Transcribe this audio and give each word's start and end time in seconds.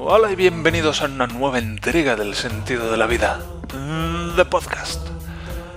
Hola 0.00 0.30
y 0.30 0.36
bienvenidos 0.36 1.02
a 1.02 1.06
una 1.06 1.26
nueva 1.26 1.58
entrega 1.58 2.14
del 2.14 2.36
sentido 2.36 2.88
de 2.90 2.96
la 2.96 3.08
vida, 3.08 3.40
The 4.36 4.44
Podcast. 4.44 5.04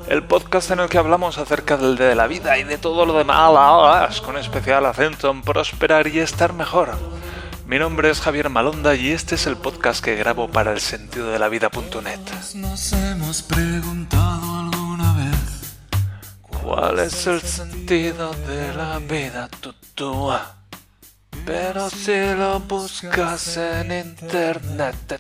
El 0.08 0.24
podcast 0.24 0.70
en 0.70 0.80
el 0.80 0.90
que 0.90 1.00
hablamos 1.00 1.40
acerca 1.40 1.76
del 1.76 1.98
de 1.98 2.14
la 2.14 2.28
vida 2.28 2.58
y 2.60 2.64
de 2.64 2.78
todo 2.78 3.08
lo 3.08 3.18
demás, 3.18 4.22
con 4.22 4.38
especial 4.38 4.86
acento 4.86 5.32
en 5.32 5.42
prosperar 5.42 6.08
y 6.08 6.20
estar 6.20 6.54
mejor. 6.54 6.92
Mi 7.66 7.80
nombre 7.80 8.12
es 8.12 8.22
Javier 8.22 8.50
Malonda 8.50 8.96
y 8.96 9.10
este 9.10 9.36
es 9.36 9.48
el 9.48 9.58
podcast 9.58 10.06
que 10.06 10.16
grabo 10.16 10.48
para 10.48 10.72
el 10.72 10.80
sentido 10.80 11.32
de 11.32 11.40
la 11.40 11.50
vida.net. 11.50 12.20
Nos 12.54 12.94
hemos 12.94 13.42
preguntado 13.42 14.60
alguna 14.60 15.14
vez 15.14 15.78
¿Cuál 16.44 17.00
es 17.00 17.26
el 17.26 17.42
sentido 17.42 18.34
de 18.48 18.72
la 18.76 19.00
vida, 19.00 19.50
tutúa? 19.60 20.61
Pero 21.46 21.90
si 21.90 22.16
lo 22.38 22.60
buscas 22.60 23.58
en 23.58 23.92
internet, 23.92 25.20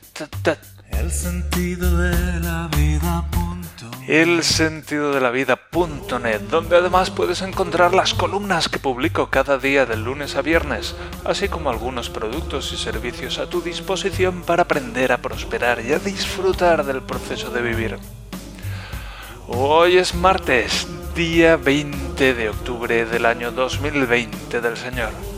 el 0.91 1.11
sentido 1.11 1.97
de 1.97 2.39
la 2.39 2.69
vida. 2.75 3.25
Punto. 3.31 3.89
el 4.07 4.43
sentido 4.43 5.13
de 5.13 5.21
la 5.21 5.31
vida.net, 5.31 6.41
donde 6.49 6.77
además 6.77 7.09
puedes 7.09 7.41
encontrar 7.41 7.93
las 7.93 8.13
columnas 8.13 8.69
que 8.69 8.77
publico 8.77 9.29
cada 9.29 9.57
día 9.57 9.85
de 9.85 9.97
lunes 9.97 10.35
a 10.35 10.41
viernes, 10.41 10.95
así 11.25 11.49
como 11.49 11.69
algunos 11.69 12.09
productos 12.09 12.71
y 12.73 12.77
servicios 12.77 13.39
a 13.39 13.49
tu 13.49 13.61
disposición 13.61 14.43
para 14.43 14.63
aprender 14.63 15.11
a 15.11 15.21
prosperar 15.21 15.83
y 15.83 15.93
a 15.93 15.99
disfrutar 15.99 16.85
del 16.85 17.01
proceso 17.01 17.49
de 17.49 17.61
vivir. 17.61 17.97
Hoy 19.47 19.97
es 19.97 20.13
martes, 20.13 20.87
día 21.15 21.57
20 21.57 22.33
de 22.33 22.49
octubre 22.49 23.05
del 23.05 23.25
año 23.25 23.51
2020 23.51 24.61
del 24.61 24.77
Señor. 24.77 25.30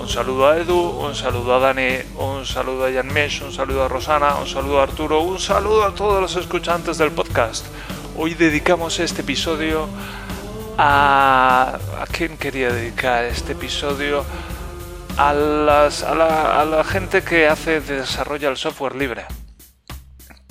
Un 0.00 0.08
saludo 0.08 0.48
a 0.48 0.56
Edu, 0.56 0.78
un 0.78 1.14
saludo 1.14 1.56
a 1.56 1.58
Dani, 1.58 1.98
un 2.16 2.46
saludo 2.46 2.86
a 2.86 2.92
Janmesh, 2.92 3.42
un 3.42 3.52
saludo 3.52 3.84
a 3.84 3.88
Rosana, 3.88 4.36
un 4.36 4.46
saludo 4.46 4.78
a 4.78 4.84
Arturo, 4.84 5.22
un 5.22 5.40
saludo 5.40 5.84
a 5.84 5.92
todos 5.92 6.20
los 6.20 6.36
escuchantes 6.36 6.98
del 6.98 7.10
podcast. 7.10 7.66
Hoy 8.16 8.34
dedicamos 8.34 9.00
este 9.00 9.22
episodio 9.22 9.88
a... 10.78 11.78
¿A 12.00 12.06
quién 12.06 12.38
quería 12.38 12.72
dedicar 12.72 13.24
este 13.24 13.52
episodio? 13.52 14.24
A, 15.16 15.32
las, 15.32 16.04
a, 16.04 16.14
la, 16.14 16.60
a 16.60 16.64
la 16.64 16.84
gente 16.84 17.22
que 17.22 17.48
hace, 17.48 17.80
desarrolla 17.80 18.50
el 18.50 18.56
software 18.56 18.94
libre. 18.94 19.26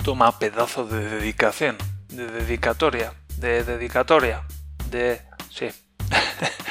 Toma 0.04 0.38
pedazo 0.38 0.84
de 0.84 1.08
dedicación, 1.08 1.78
de 2.08 2.26
dedicatoria, 2.26 3.14
de 3.38 3.64
dedicatoria, 3.64 4.42
de... 4.90 5.22
sí. 5.50 5.68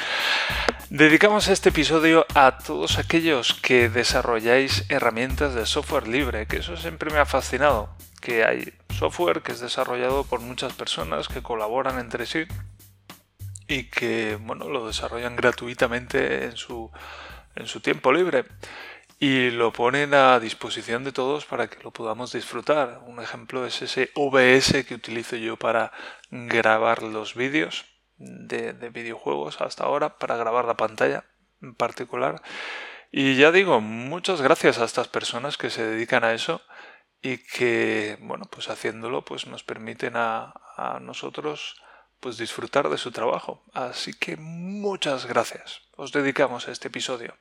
Dedicamos 0.90 1.48
este 1.48 1.68
episodio 1.68 2.24
a 2.34 2.56
todos 2.56 2.96
aquellos 2.96 3.52
que 3.52 3.90
desarrolláis 3.90 4.86
herramientas 4.88 5.52
de 5.52 5.66
software 5.66 6.08
libre, 6.08 6.46
que 6.46 6.60
eso 6.60 6.78
siempre 6.78 7.10
me 7.10 7.18
ha 7.18 7.26
fascinado, 7.26 7.90
que 8.22 8.42
hay 8.42 8.72
software 8.98 9.42
que 9.42 9.52
es 9.52 9.60
desarrollado 9.60 10.24
por 10.24 10.40
muchas 10.40 10.72
personas 10.72 11.28
que 11.28 11.42
colaboran 11.42 11.98
entre 11.98 12.24
sí 12.24 12.46
y 13.66 13.90
que 13.90 14.38
bueno, 14.40 14.70
lo 14.70 14.86
desarrollan 14.86 15.36
gratuitamente 15.36 16.46
en 16.46 16.56
su, 16.56 16.90
en 17.54 17.66
su 17.66 17.80
tiempo 17.80 18.10
libre 18.10 18.46
y 19.18 19.50
lo 19.50 19.74
ponen 19.74 20.14
a 20.14 20.40
disposición 20.40 21.04
de 21.04 21.12
todos 21.12 21.44
para 21.44 21.68
que 21.68 21.82
lo 21.82 21.90
podamos 21.90 22.32
disfrutar. 22.32 23.02
Un 23.04 23.20
ejemplo 23.20 23.66
es 23.66 23.82
ese 23.82 24.10
OBS 24.14 24.86
que 24.86 24.94
utilizo 24.94 25.36
yo 25.36 25.58
para 25.58 25.92
grabar 26.30 27.02
los 27.02 27.34
vídeos 27.34 27.84
de, 28.18 28.72
de, 28.72 28.90
videojuegos 28.90 29.60
hasta 29.60 29.84
ahora 29.84 30.18
para 30.18 30.36
grabar 30.36 30.64
la 30.64 30.76
pantalla 30.76 31.24
en 31.62 31.74
particular. 31.74 32.42
Y 33.10 33.36
ya 33.36 33.52
digo, 33.52 33.80
muchas 33.80 34.42
gracias 34.42 34.78
a 34.78 34.84
estas 34.84 35.08
personas 35.08 35.56
que 35.56 35.70
se 35.70 35.84
dedican 35.84 36.24
a 36.24 36.34
eso 36.34 36.60
y 37.22 37.38
que, 37.38 38.18
bueno, 38.20 38.46
pues 38.50 38.68
haciéndolo, 38.68 39.24
pues 39.24 39.46
nos 39.46 39.64
permiten 39.64 40.14
a, 40.16 40.54
nosotros 41.00 41.76
pues 42.20 42.36
disfrutar 42.38 42.88
de 42.88 42.98
su 42.98 43.10
trabajo. 43.10 43.64
Así 43.72 44.12
que 44.12 44.36
muchas 44.36 45.26
gracias. 45.26 45.82
Os 45.96 46.12
dedicamos 46.12 46.68
a 46.68 46.72
este 46.72 46.88
episodio. 46.88 47.36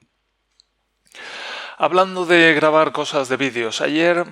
Hablando 1.77 2.25
de 2.25 2.55
grabar 2.55 2.91
cosas 2.91 3.29
de 3.29 3.37
vídeos, 3.37 3.81
ayer 3.81 4.25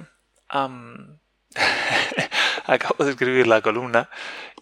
acabo 2.68 3.04
de 3.04 3.12
escribir 3.12 3.48
la 3.48 3.62
columna 3.62 4.10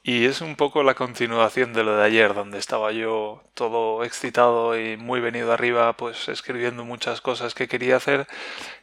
y 0.06 0.26
es 0.26 0.42
un 0.42 0.58
poco 0.58 0.84
la 0.84 0.96
continuación 0.96 1.72
de 1.72 1.86
lo 1.86 1.96
de 1.96 2.04
ayer, 2.04 2.34
donde 2.34 2.58
estaba 2.60 2.92
yo 2.92 3.42
todo 3.54 4.04
excitado 4.04 4.78
y 4.78 4.98
muy 4.98 5.22
venido 5.22 5.54
arriba, 5.54 5.96
pues 5.96 6.28
escribiendo 6.28 6.84
muchas 6.84 7.22
cosas 7.22 7.56
que 7.56 7.70
quería 7.70 7.96
hacer. 7.96 8.28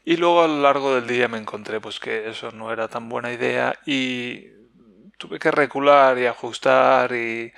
Y 0.07 0.17
luego 0.17 0.43
a 0.43 0.49
lo 0.49 0.63
largo 0.63 0.95
del 0.95 1.07
día 1.07 1.29
me 1.29 1.37
encontré 1.37 1.79
pues 1.79 2.01
que 2.01 2.31
eso 2.31 2.53
no 2.53 2.73
era 2.73 2.89
tan 2.89 3.11
buena 3.11 3.33
idea 3.33 3.79
y 3.85 4.47
tuve 5.19 5.39
que 5.39 5.51
recular 5.51 6.19
y 6.19 6.25
ajustar 6.25 7.13
y 7.13 7.53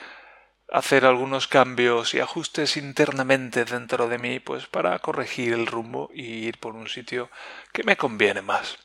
hacer 0.72 1.04
algunos 1.04 1.46
cambios 1.46 2.14
y 2.14 2.20
ajustes 2.20 2.76
internamente 2.76 3.64
dentro 3.64 4.08
de 4.08 4.18
mí, 4.18 4.40
pues 4.40 4.66
para 4.66 4.98
corregir 4.98 5.52
el 5.52 5.68
rumbo 5.68 6.10
y 6.12 6.46
ir 6.48 6.58
por 6.58 6.74
un 6.74 6.88
sitio 6.88 7.30
que 7.72 7.84
me 7.84 7.96
conviene 7.96 8.42
más. 8.42 8.78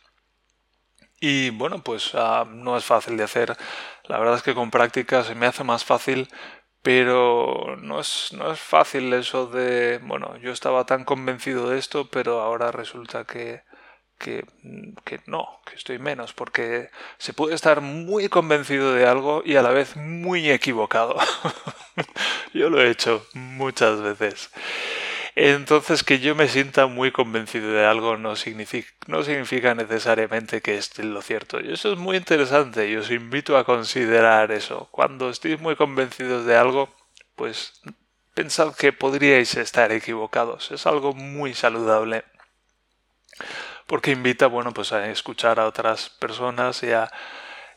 Y 1.19 1.49
bueno, 1.51 1.83
pues 1.83 2.13
uh, 2.13 2.45
no 2.45 2.77
es 2.77 2.85
fácil 2.85 3.17
de 3.17 3.23
hacer. 3.23 3.57
La 4.03 4.19
verdad 4.19 4.35
es 4.35 4.43
que 4.43 4.53
con 4.53 4.71
práctica 4.71 5.23
se 5.23 5.35
me 5.35 5.47
hace 5.47 5.63
más 5.63 5.83
fácil, 5.83 6.29
pero 6.81 7.75
no 7.81 7.99
es, 7.99 8.29
no 8.33 8.51
es 8.51 8.59
fácil 8.59 9.11
eso 9.13 9.47
de, 9.47 9.99
bueno, 10.03 10.37
yo 10.37 10.51
estaba 10.51 10.85
tan 10.85 11.03
convencido 11.05 11.69
de 11.69 11.79
esto, 11.79 12.09
pero 12.09 12.41
ahora 12.41 12.71
resulta 12.71 13.25
que, 13.25 13.63
que, 14.19 14.45
que 15.03 15.19
no, 15.25 15.59
que 15.65 15.75
estoy 15.75 15.99
menos, 15.99 16.33
porque 16.33 16.89
se 17.17 17.33
puede 17.33 17.55
estar 17.55 17.81
muy 17.81 18.29
convencido 18.29 18.93
de 18.93 19.07
algo 19.07 19.41
y 19.43 19.55
a 19.55 19.61
la 19.63 19.71
vez 19.71 19.95
muy 19.95 20.49
equivocado. 20.51 21.17
yo 22.53 22.69
lo 22.69 22.81
he 22.81 22.89
hecho 22.89 23.25
muchas 23.33 24.01
veces. 24.01 24.51
Entonces 25.39 26.03
que 26.03 26.17
yo 26.17 26.33
me 26.33 26.47
sienta 26.47 26.87
muy 26.87 27.11
convencido 27.11 27.71
de 27.71 27.85
algo 27.85 28.17
no 28.17 28.35
significa, 28.35 28.89
no 29.05 29.21
significa 29.21 29.75
necesariamente 29.75 30.61
que 30.61 30.79
esté 30.79 31.03
lo 31.03 31.21
cierto. 31.21 31.59
Y 31.61 31.71
eso 31.71 31.93
es 31.93 31.99
muy 31.99 32.17
interesante 32.17 32.89
y 32.89 32.95
os 32.95 33.11
invito 33.11 33.55
a 33.55 33.63
considerar 33.63 34.51
eso. 34.51 34.87
Cuando 34.89 35.29
estéis 35.29 35.59
muy 35.61 35.75
convencidos 35.75 36.47
de 36.47 36.57
algo, 36.57 36.91
pues 37.35 37.79
pensad 38.33 38.75
que 38.75 38.93
podríais 38.93 39.55
estar 39.57 39.91
equivocados. 39.91 40.71
Es 40.71 40.87
algo 40.87 41.13
muy 41.13 41.53
saludable. 41.53 42.23
Porque 43.85 44.09
invita, 44.09 44.47
bueno, 44.47 44.73
pues 44.73 44.91
a 44.91 45.07
escuchar 45.07 45.59
a 45.59 45.67
otras 45.67 46.09
personas 46.09 46.81
y 46.81 46.93
a 46.93 47.11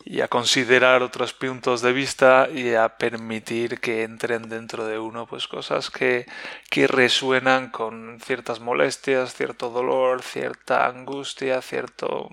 y 0.05 0.21
a 0.23 0.29
considerar 0.29 1.03
otros 1.03 1.33
puntos 1.33 1.83
de 1.83 1.93
vista 1.93 2.49
y 2.53 2.75
a 2.75 2.97
permitir 2.97 3.81
que 3.81 4.03
entren 4.03 4.49
dentro 4.49 4.87
de 4.87 4.99
uno 4.99 5.27
pues 5.27 5.47
cosas 5.47 5.91
que, 5.91 6.27
que 6.71 6.87
resuenan 6.87 7.71
con 7.71 8.19
ciertas 8.21 8.61
molestias, 8.61 9.35
cierto 9.35 9.71
dolor, 9.71 10.23
cierta 10.23 10.87
angustia, 10.87 11.61
cierto 11.63 12.29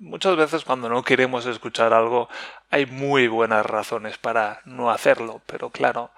Muchas 0.00 0.36
veces 0.36 0.64
cuando 0.64 0.88
no 0.88 1.02
queremos 1.02 1.44
escuchar 1.46 1.92
algo 1.92 2.28
hay 2.70 2.86
muy 2.86 3.26
buenas 3.26 3.66
razones 3.66 4.16
para 4.16 4.60
no 4.64 4.92
hacerlo, 4.92 5.42
pero 5.46 5.70
claro, 5.70 6.12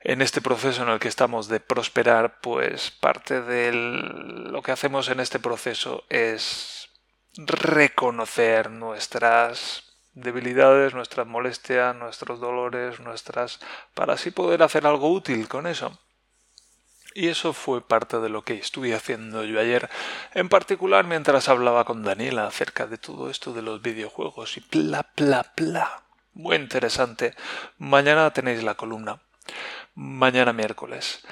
en 0.00 0.20
este 0.20 0.42
proceso 0.42 0.82
en 0.82 0.90
el 0.90 0.98
que 0.98 1.08
estamos 1.08 1.48
de 1.48 1.58
prosperar, 1.58 2.40
pues 2.42 2.90
parte 2.90 3.40
de 3.40 3.72
lo 3.72 4.60
que 4.60 4.72
hacemos 4.72 5.08
en 5.08 5.20
este 5.20 5.38
proceso 5.38 6.04
es 6.10 6.81
reconocer 7.36 8.70
nuestras 8.70 9.84
debilidades, 10.14 10.94
nuestras 10.94 11.26
molestias, 11.26 11.96
nuestros 11.96 12.40
dolores, 12.40 13.00
nuestras 13.00 13.60
para 13.94 14.14
así 14.14 14.30
poder 14.30 14.62
hacer 14.62 14.86
algo 14.86 15.10
útil 15.10 15.48
con 15.48 15.66
eso. 15.66 15.98
Y 17.14 17.28
eso 17.28 17.52
fue 17.52 17.86
parte 17.86 18.18
de 18.20 18.28
lo 18.30 18.42
que 18.42 18.54
estuve 18.54 18.94
haciendo 18.94 19.44
yo 19.44 19.60
ayer, 19.60 19.90
en 20.34 20.48
particular 20.48 21.06
mientras 21.06 21.48
hablaba 21.48 21.84
con 21.84 22.02
Daniela 22.02 22.46
acerca 22.46 22.86
de 22.86 22.96
todo 22.96 23.28
esto 23.28 23.52
de 23.52 23.62
los 23.62 23.82
videojuegos 23.82 24.56
y 24.56 24.64
bla 24.70 25.10
bla 25.16 25.52
bla. 25.56 26.02
Muy 26.34 26.56
interesante. 26.56 27.34
Mañana 27.76 28.32
tenéis 28.32 28.62
la 28.62 28.74
columna. 28.74 29.20
Mañana 29.94 30.54
miércoles. 30.54 31.22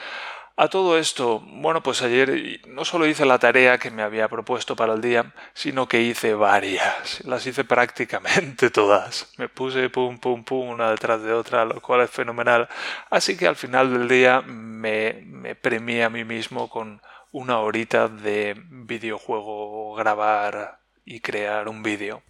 A 0.56 0.68
todo 0.68 0.98
esto, 0.98 1.40
bueno, 1.40 1.82
pues 1.82 2.02
ayer 2.02 2.60
no 2.66 2.84
solo 2.84 3.06
hice 3.06 3.24
la 3.24 3.38
tarea 3.38 3.78
que 3.78 3.90
me 3.90 4.02
había 4.02 4.28
propuesto 4.28 4.76
para 4.76 4.92
el 4.92 5.00
día, 5.00 5.32
sino 5.54 5.88
que 5.88 6.02
hice 6.02 6.34
varias. 6.34 7.24
Las 7.24 7.46
hice 7.46 7.64
prácticamente 7.64 8.68
todas. 8.70 9.32
Me 9.38 9.48
puse 9.48 9.88
pum, 9.88 10.18
pum, 10.18 10.44
pum, 10.44 10.68
una 10.68 10.90
detrás 10.90 11.22
de 11.22 11.32
otra, 11.32 11.64
lo 11.64 11.80
cual 11.80 12.02
es 12.02 12.10
fenomenal. 12.10 12.68
Así 13.08 13.36
que 13.36 13.46
al 13.46 13.56
final 13.56 13.90
del 13.90 14.08
día 14.08 14.42
me, 14.42 15.22
me 15.24 15.54
premié 15.54 16.04
a 16.04 16.10
mí 16.10 16.24
mismo 16.24 16.68
con 16.68 17.00
una 17.32 17.58
horita 17.60 18.08
de 18.08 18.54
videojuego, 18.68 19.94
grabar 19.94 20.80
y 21.04 21.20
crear 21.20 21.68
un 21.68 21.82
vídeo. 21.82 22.22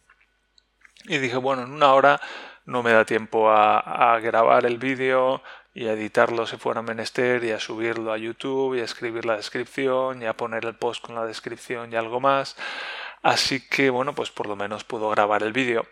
Y 1.04 1.18
dije, 1.18 1.36
bueno, 1.36 1.62
en 1.62 1.72
una 1.72 1.94
hora 1.94 2.20
no 2.64 2.82
me 2.82 2.92
da 2.92 3.04
tiempo 3.04 3.50
a, 3.50 4.14
a 4.14 4.20
grabar 4.20 4.66
el 4.66 4.78
vídeo, 4.78 5.42
y 5.74 5.86
a 5.86 5.92
editarlo 5.92 6.46
si 6.46 6.56
fuera 6.56 6.82
menester 6.82 7.44
y 7.44 7.52
a 7.52 7.60
subirlo 7.60 8.12
a 8.12 8.18
YouTube 8.18 8.76
y 8.76 8.80
a 8.80 8.84
escribir 8.84 9.24
la 9.24 9.36
descripción 9.36 10.22
y 10.22 10.26
a 10.26 10.36
poner 10.36 10.64
el 10.64 10.74
post 10.74 11.04
con 11.04 11.14
la 11.14 11.24
descripción 11.24 11.92
y 11.92 11.96
algo 11.96 12.20
más. 12.20 12.56
Así 13.22 13.66
que 13.68 13.90
bueno, 13.90 14.14
pues 14.14 14.30
por 14.30 14.46
lo 14.46 14.56
menos 14.56 14.84
puedo 14.84 15.10
grabar 15.10 15.42
el 15.42 15.52
vídeo. 15.52 15.86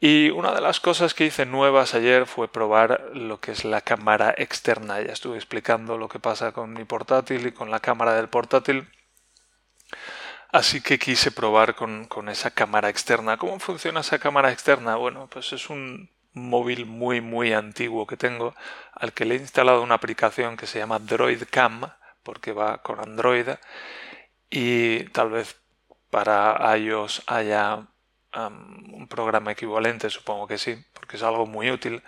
Y 0.00 0.30
una 0.30 0.52
de 0.52 0.62
las 0.62 0.80
cosas 0.80 1.12
que 1.12 1.26
hice 1.26 1.44
nuevas 1.44 1.94
ayer 1.94 2.26
fue 2.26 2.48
probar 2.48 3.10
lo 3.12 3.38
que 3.40 3.52
es 3.52 3.64
la 3.66 3.82
cámara 3.82 4.34
externa. 4.36 5.00
Ya 5.00 5.12
estuve 5.12 5.36
explicando 5.36 5.98
lo 5.98 6.08
que 6.08 6.18
pasa 6.18 6.52
con 6.52 6.72
mi 6.72 6.84
portátil 6.84 7.46
y 7.46 7.52
con 7.52 7.70
la 7.70 7.80
cámara 7.80 8.14
del 8.14 8.28
portátil. 8.28 8.88
Así 10.52 10.80
que 10.80 10.98
quise 10.98 11.30
probar 11.30 11.74
con, 11.74 12.06
con 12.06 12.28
esa 12.30 12.50
cámara 12.50 12.88
externa. 12.88 13.36
¿Cómo 13.36 13.60
funciona 13.60 14.00
esa 14.00 14.18
cámara 14.18 14.50
externa? 14.50 14.96
Bueno, 14.96 15.28
pues 15.30 15.52
es 15.52 15.68
un 15.68 16.08
móvil 16.32 16.86
muy 16.86 17.20
muy 17.20 17.52
antiguo 17.52 18.06
que 18.06 18.16
tengo 18.16 18.54
al 18.92 19.12
que 19.12 19.24
le 19.24 19.36
he 19.36 19.38
instalado 19.38 19.82
una 19.82 19.96
aplicación 19.96 20.56
que 20.56 20.66
se 20.66 20.78
llama 20.78 20.98
Droid 20.98 21.44
Cam 21.50 21.90
porque 22.22 22.52
va 22.52 22.78
con 22.82 23.00
Android 23.00 23.48
y 24.50 25.04
tal 25.10 25.30
vez 25.30 25.60
para 26.10 26.76
iOS 26.76 27.22
haya 27.26 27.86
un 28.34 29.08
programa 29.08 29.52
equivalente, 29.52 30.10
supongo 30.10 30.46
que 30.46 30.58
sí, 30.58 30.76
porque 30.94 31.16
es 31.16 31.22
algo 31.22 31.46
muy 31.46 31.70
útil. 31.70 32.02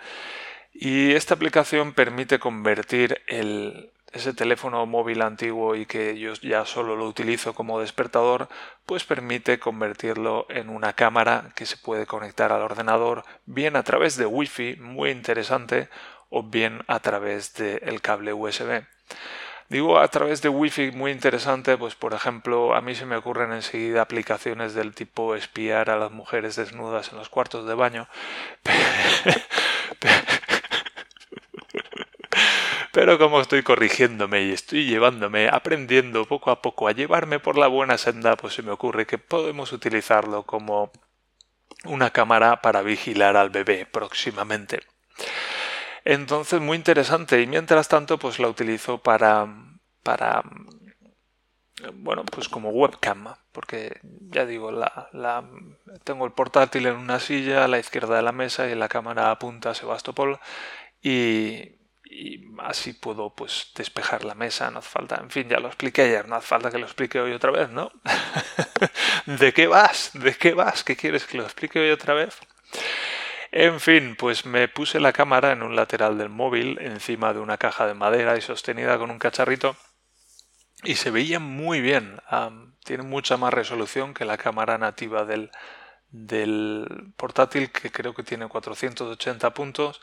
Y 0.73 1.11
esta 1.13 1.35
aplicación 1.35 1.93
permite 1.93 2.39
convertir 2.39 3.21
el, 3.27 3.92
ese 4.13 4.33
teléfono 4.33 4.85
móvil 4.85 5.21
antiguo 5.21 5.75
y 5.75 5.85
que 5.85 6.17
yo 6.17 6.33
ya 6.35 6.65
solo 6.65 6.95
lo 6.95 7.05
utilizo 7.07 7.53
como 7.53 7.79
despertador, 7.79 8.47
pues 8.85 9.03
permite 9.03 9.59
convertirlo 9.59 10.45
en 10.49 10.69
una 10.69 10.93
cámara 10.93 11.51
que 11.55 11.65
se 11.65 11.77
puede 11.77 12.05
conectar 12.05 12.51
al 12.51 12.61
ordenador 12.61 13.25
bien 13.45 13.75
a 13.75 13.83
través 13.83 14.15
de 14.15 14.27
Wi-Fi, 14.27 14.77
muy 14.77 15.09
interesante, 15.09 15.89
o 16.29 16.43
bien 16.43 16.83
a 16.87 16.99
través 16.99 17.55
del 17.55 18.01
cable 18.01 18.33
USB. 18.33 18.83
Digo 19.69 19.97
a 19.97 20.07
través 20.07 20.43
de 20.43 20.49
Wi-Fi 20.49 20.91
muy 20.91 21.11
interesante, 21.11 21.77
pues 21.77 21.95
por 21.95 22.13
ejemplo, 22.13 22.75
a 22.75 22.81
mí 22.81 22.93
se 22.93 23.07
me 23.07 23.15
ocurren 23.15 23.51
enseguida 23.53 24.03
aplicaciones 24.03 24.75
del 24.75 24.93
tipo 24.93 25.35
espiar 25.35 25.89
a 25.89 25.97
las 25.97 26.11
mujeres 26.11 26.55
desnudas 26.55 27.11
en 27.11 27.17
los 27.17 27.29
cuartos 27.29 27.67
de 27.67 27.73
baño. 27.73 28.07
Pero 32.93 33.17
como 33.17 33.41
estoy 33.41 33.63
corrigiéndome 33.63 34.43
y 34.43 34.51
estoy 34.51 34.85
llevándome, 34.85 35.49
aprendiendo 35.49 36.25
poco 36.25 36.51
a 36.51 36.61
poco 36.61 36.87
a 36.87 36.91
llevarme 36.91 37.39
por 37.39 37.57
la 37.57 37.65
buena 37.65 37.97
senda, 37.97 38.35
pues 38.37 38.53
se 38.53 38.61
me 38.61 38.69
ocurre 38.69 39.07
que 39.07 39.17
podemos 39.17 39.73
utilizarlo 39.73 40.43
como 40.43 40.91
una 41.85 42.11
cámara 42.11 42.61
para 42.61 42.83
vigilar 42.83 43.35
al 43.35 43.49
bebé 43.49 43.87
próximamente. 43.87 44.81
Entonces, 46.05 46.61
muy 46.61 46.77
interesante. 46.77 47.41
Y 47.41 47.47
mientras 47.47 47.87
tanto, 47.87 48.19
pues 48.19 48.37
la 48.37 48.47
utilizo 48.47 48.99
para. 48.99 49.47
para. 50.03 50.43
bueno, 51.95 52.23
pues 52.25 52.47
como 52.47 52.69
webcam. 52.69 53.33
Porque 53.51 53.99
ya 54.29 54.45
digo, 54.45 54.71
la, 54.71 55.43
tengo 56.03 56.25
el 56.25 56.31
portátil 56.31 56.85
en 56.85 56.97
una 56.97 57.19
silla 57.19 57.65
a 57.65 57.67
la 57.67 57.79
izquierda 57.79 58.17
de 58.17 58.21
la 58.21 58.31
mesa 58.31 58.69
y 58.69 58.75
la 58.75 58.87
cámara 58.87 59.31
apunta 59.31 59.71
a 59.71 59.75
Sebastopol. 59.75 60.39
Y, 61.01 61.82
y 62.13 62.47
así 62.59 62.93
puedo 62.93 63.31
pues 63.31 63.71
despejar 63.75 64.23
la 64.23 64.35
mesa, 64.35 64.69
no 64.69 64.79
hace 64.79 64.89
falta, 64.89 65.15
en 65.15 65.31
fin, 65.31 65.49
ya 65.49 65.59
lo 65.59 65.67
expliqué 65.67 66.03
ayer, 66.03 66.27
no 66.27 66.35
hace 66.35 66.47
falta 66.47 66.69
que 66.69 66.77
lo 66.77 66.85
explique 66.85 67.19
hoy 67.19 67.31
otra 67.31 67.51
vez, 67.51 67.69
¿no? 67.69 67.91
¿De 69.25 69.51
qué 69.51 69.67
vas? 69.67 70.11
¿De 70.13 70.35
qué 70.35 70.53
vas? 70.53 70.83
¿Qué 70.83 70.95
quieres 70.95 71.25
que 71.25 71.37
lo 71.37 71.43
explique 71.43 71.79
hoy 71.79 71.89
otra 71.89 72.13
vez? 72.13 72.37
En 73.51 73.79
fin, 73.79 74.15
pues 74.15 74.45
me 74.45 74.67
puse 74.67 74.99
la 74.99 75.11
cámara 75.11 75.51
en 75.51 75.63
un 75.63 75.75
lateral 75.75 76.17
del 76.17 76.29
móvil, 76.29 76.77
encima 76.81 77.33
de 77.33 77.39
una 77.39 77.57
caja 77.57 77.87
de 77.87 77.93
madera 77.95 78.37
y 78.37 78.41
sostenida 78.41 78.97
con 78.97 79.09
un 79.09 79.19
cacharrito, 79.19 79.75
y 80.83 80.95
se 80.95 81.11
veía 81.11 81.39
muy 81.39 81.81
bien. 81.81 82.21
tiene 82.83 83.03
mucha 83.03 83.37
más 83.37 83.53
resolución 83.53 84.13
que 84.13 84.25
la 84.25 84.37
cámara 84.37 84.77
nativa 84.77 85.25
del, 85.25 85.49
del 86.13 87.11
portátil 87.17 87.71
que 87.71 87.91
creo 87.91 88.13
que 88.13 88.21
tiene 88.21 88.47
480 88.47 89.53
puntos 89.55 89.99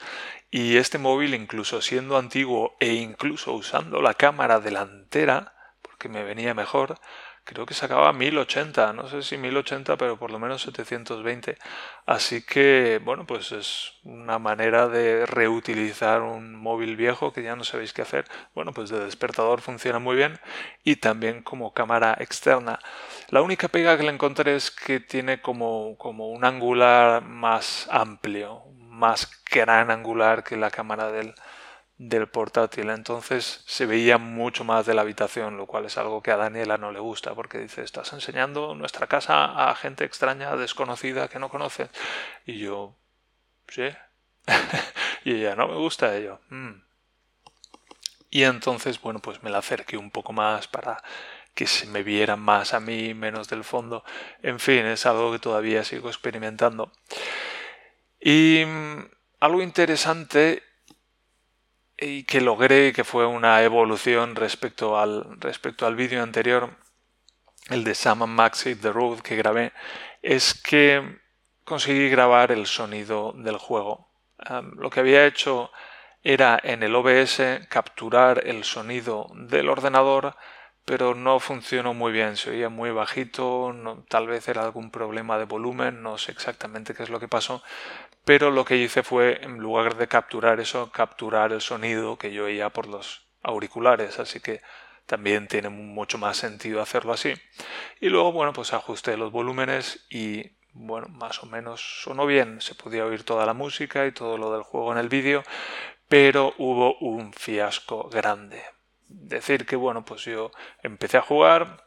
y 0.50 0.76
este 0.76 0.98
móvil 0.98 1.34
incluso 1.34 1.80
siendo 1.80 2.18
antiguo 2.18 2.76
e 2.80 2.94
incluso 2.94 3.52
usando 3.52 4.02
la 4.02 4.14
cámara 4.14 4.58
delantera 4.58 5.54
porque 5.80 6.08
me 6.08 6.24
venía 6.24 6.52
mejor 6.52 6.98
creo 7.44 7.66
que 7.66 7.74
sacaba 7.74 8.12
1080, 8.12 8.92
no 8.92 9.08
sé 9.08 9.22
si 9.22 9.36
1080, 9.36 9.96
pero 9.96 10.18
por 10.18 10.30
lo 10.30 10.38
menos 10.38 10.62
720. 10.62 11.56
Así 12.06 12.42
que, 12.42 13.00
bueno, 13.04 13.26
pues 13.26 13.52
es 13.52 13.92
una 14.04 14.38
manera 14.38 14.88
de 14.88 15.26
reutilizar 15.26 16.22
un 16.22 16.54
móvil 16.54 16.96
viejo 16.96 17.32
que 17.32 17.42
ya 17.42 17.56
no 17.56 17.64
sabéis 17.64 17.92
qué 17.92 18.02
hacer. 18.02 18.24
Bueno, 18.54 18.72
pues 18.72 18.90
de 18.90 19.04
despertador 19.04 19.60
funciona 19.60 19.98
muy 19.98 20.16
bien 20.16 20.38
y 20.84 20.96
también 20.96 21.42
como 21.42 21.72
cámara 21.74 22.16
externa. 22.18 22.78
La 23.28 23.42
única 23.42 23.68
pega 23.68 23.96
que 23.96 24.04
le 24.04 24.10
encontré 24.10 24.54
es 24.56 24.70
que 24.70 25.00
tiene 25.00 25.40
como, 25.40 25.96
como 25.98 26.30
un 26.30 26.44
angular 26.44 27.22
más 27.24 27.88
amplio, 27.90 28.64
más 28.76 29.30
gran 29.50 29.90
angular 29.90 30.44
que 30.44 30.56
la 30.56 30.70
cámara 30.70 31.10
del, 31.10 31.34
del 32.00 32.28
portátil. 32.28 32.88
Entonces 32.88 33.62
se 33.66 33.84
veía 33.84 34.16
mucho 34.16 34.64
más 34.64 34.86
de 34.86 34.94
la 34.94 35.02
habitación, 35.02 35.58
lo 35.58 35.66
cual 35.66 35.84
es 35.84 35.98
algo 35.98 36.22
que 36.22 36.30
a 36.30 36.38
Daniela 36.38 36.78
no 36.78 36.92
le 36.92 36.98
gusta, 36.98 37.34
porque 37.34 37.58
dice, 37.58 37.82
estás 37.82 38.14
enseñando 38.14 38.74
nuestra 38.74 39.06
casa 39.06 39.68
a 39.68 39.74
gente 39.74 40.04
extraña, 40.04 40.56
desconocida, 40.56 41.28
que 41.28 41.38
no 41.38 41.50
conoces. 41.50 41.90
Y 42.46 42.58
yo, 42.58 42.96
sí. 43.68 43.90
y 45.24 45.34
ella, 45.34 45.54
no 45.54 45.68
me 45.68 45.74
gusta 45.74 46.16
ello. 46.16 46.40
Mm". 46.48 46.80
Y 48.30 48.44
entonces, 48.44 48.98
bueno, 49.02 49.20
pues 49.20 49.42
me 49.42 49.50
la 49.50 49.58
acerqué 49.58 49.98
un 49.98 50.10
poco 50.10 50.32
más 50.32 50.68
para 50.68 51.02
que 51.54 51.66
se 51.66 51.84
me 51.86 52.02
viera 52.02 52.36
más 52.36 52.72
a 52.72 52.80
mí, 52.80 53.12
menos 53.12 53.48
del 53.50 53.62
fondo. 53.62 54.04
En 54.42 54.58
fin, 54.58 54.86
es 54.86 55.04
algo 55.04 55.32
que 55.32 55.38
todavía 55.38 55.84
sigo 55.84 56.08
experimentando. 56.08 56.92
Y 58.18 58.64
mm, 58.64 59.00
algo 59.40 59.60
interesante 59.60 60.69
y 62.00 62.24
que 62.24 62.40
logré, 62.40 62.92
que 62.92 63.04
fue 63.04 63.26
una 63.26 63.62
evolución 63.62 64.34
respecto 64.34 64.98
al, 64.98 65.40
respecto 65.40 65.86
al 65.86 65.96
vídeo 65.96 66.22
anterior, 66.22 66.76
el 67.68 67.84
de 67.84 67.94
Sam 67.94 68.28
Max 68.28 68.62
Hit 68.64 68.80
the 68.80 68.92
Road 68.92 69.20
que 69.20 69.36
grabé, 69.36 69.72
es 70.22 70.54
que 70.54 71.20
conseguí 71.64 72.08
grabar 72.08 72.52
el 72.52 72.66
sonido 72.66 73.32
del 73.36 73.58
juego. 73.58 74.08
lo 74.76 74.90
que 74.90 75.00
había 75.00 75.26
hecho 75.26 75.70
era 76.22 76.58
en 76.62 76.82
el 76.82 76.94
OBS 76.94 77.66
capturar 77.68 78.46
el 78.46 78.64
sonido 78.64 79.30
del 79.34 79.68
ordenador, 79.68 80.36
pero 80.84 81.14
no 81.14 81.38
funcionó 81.40 81.94
muy 81.94 82.12
bien, 82.12 82.36
se 82.36 82.50
oía 82.50 82.68
muy 82.68 82.90
bajito, 82.90 83.74
tal 84.08 84.26
vez 84.26 84.48
era 84.48 84.62
algún 84.64 84.90
problema 84.90 85.38
de 85.38 85.44
volumen, 85.44 86.02
no 86.02 86.18
sé 86.18 86.32
exactamente 86.32 86.94
qué 86.94 87.04
es 87.04 87.10
lo 87.10 87.20
que 87.20 87.28
pasó, 87.28 87.62
pero 88.24 88.50
lo 88.50 88.64
que 88.64 88.76
hice 88.76 89.02
fue, 89.02 89.40
en 89.42 89.58
lugar 89.58 89.96
de 89.96 90.08
capturar 90.08 90.60
eso, 90.60 90.90
capturar 90.92 91.52
el 91.52 91.60
sonido 91.60 92.18
que 92.18 92.32
yo 92.32 92.44
oía 92.44 92.70
por 92.70 92.86
los 92.86 93.26
auriculares, 93.42 94.18
así 94.18 94.40
que 94.40 94.60
también 95.06 95.48
tiene 95.48 95.70
mucho 95.70 96.18
más 96.18 96.36
sentido 96.36 96.80
hacerlo 96.80 97.12
así. 97.12 97.34
Y 98.00 98.08
luego, 98.08 98.32
bueno, 98.32 98.52
pues 98.52 98.72
ajusté 98.72 99.16
los 99.16 99.32
volúmenes 99.32 100.06
y, 100.08 100.52
bueno, 100.72 101.08
más 101.08 101.42
o 101.42 101.46
menos 101.46 102.02
sonó 102.02 102.26
bien, 102.26 102.60
se 102.60 102.74
podía 102.74 103.04
oír 103.04 103.24
toda 103.24 103.46
la 103.46 103.54
música 103.54 104.06
y 104.06 104.12
todo 104.12 104.38
lo 104.38 104.52
del 104.52 104.62
juego 104.62 104.92
en 104.92 104.98
el 104.98 105.08
vídeo, 105.08 105.42
pero 106.08 106.54
hubo 106.58 106.96
un 106.98 107.32
fiasco 107.32 108.08
grande. 108.08 108.62
Decir 109.08 109.66
que, 109.66 109.74
bueno, 109.74 110.04
pues 110.04 110.24
yo 110.24 110.52
empecé 110.82 111.16
a 111.16 111.22
jugar, 111.22 111.84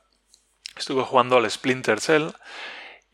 estuve 0.75 1.04
jugando 1.04 1.38
al 1.38 1.50
Splinter 1.50 2.02
Cell, 2.02 2.30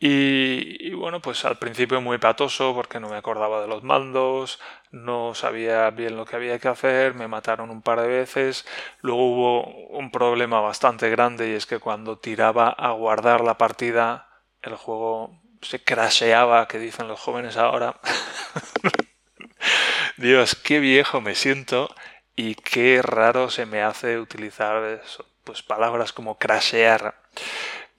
y, 0.02 0.94
bueno, 0.94 1.20
pues 1.20 1.44
al 1.44 1.58
principio 1.58 2.00
muy 2.00 2.16
patoso 2.16 2.74
porque 2.74 3.00
no 3.00 3.10
me 3.10 3.16
acordaba 3.16 3.60
de 3.60 3.68
los 3.68 3.82
mandos, 3.82 4.58
no 4.90 5.34
sabía 5.34 5.90
bien 5.90 6.16
lo 6.16 6.24
que 6.24 6.36
había 6.36 6.58
que 6.58 6.68
hacer, 6.68 7.14
me 7.14 7.28
mataron 7.28 7.70
un 7.70 7.82
par 7.82 8.00
de 8.00 8.08
veces, 8.08 8.66
luego 9.02 9.30
hubo 9.30 9.64
un 9.88 10.10
problema 10.10 10.60
bastante 10.60 11.10
grande 11.10 11.50
y 11.50 11.52
es 11.52 11.66
que 11.66 11.78
cuando 11.78 12.18
tiraba 12.18 12.70
a 12.70 12.92
guardar 12.92 13.42
la 13.42 13.58
partida 13.58 14.30
el 14.62 14.76
juego 14.76 15.40
se 15.62 15.82
crasheaba, 15.82 16.68
que 16.68 16.78
dicen 16.78 17.08
los 17.08 17.20
jóvenes 17.20 17.56
ahora. 17.56 18.00
Dios, 20.16 20.54
qué 20.54 20.80
viejo 20.80 21.20
me 21.20 21.34
siento 21.34 21.94
y 22.36 22.54
qué 22.54 23.00
raro 23.02 23.50
se 23.50 23.66
me 23.66 23.82
hace 23.82 24.18
utilizar 24.18 25.02
pues 25.44 25.62
palabras 25.62 26.12
como 26.12 26.38
crashear. 26.38 27.14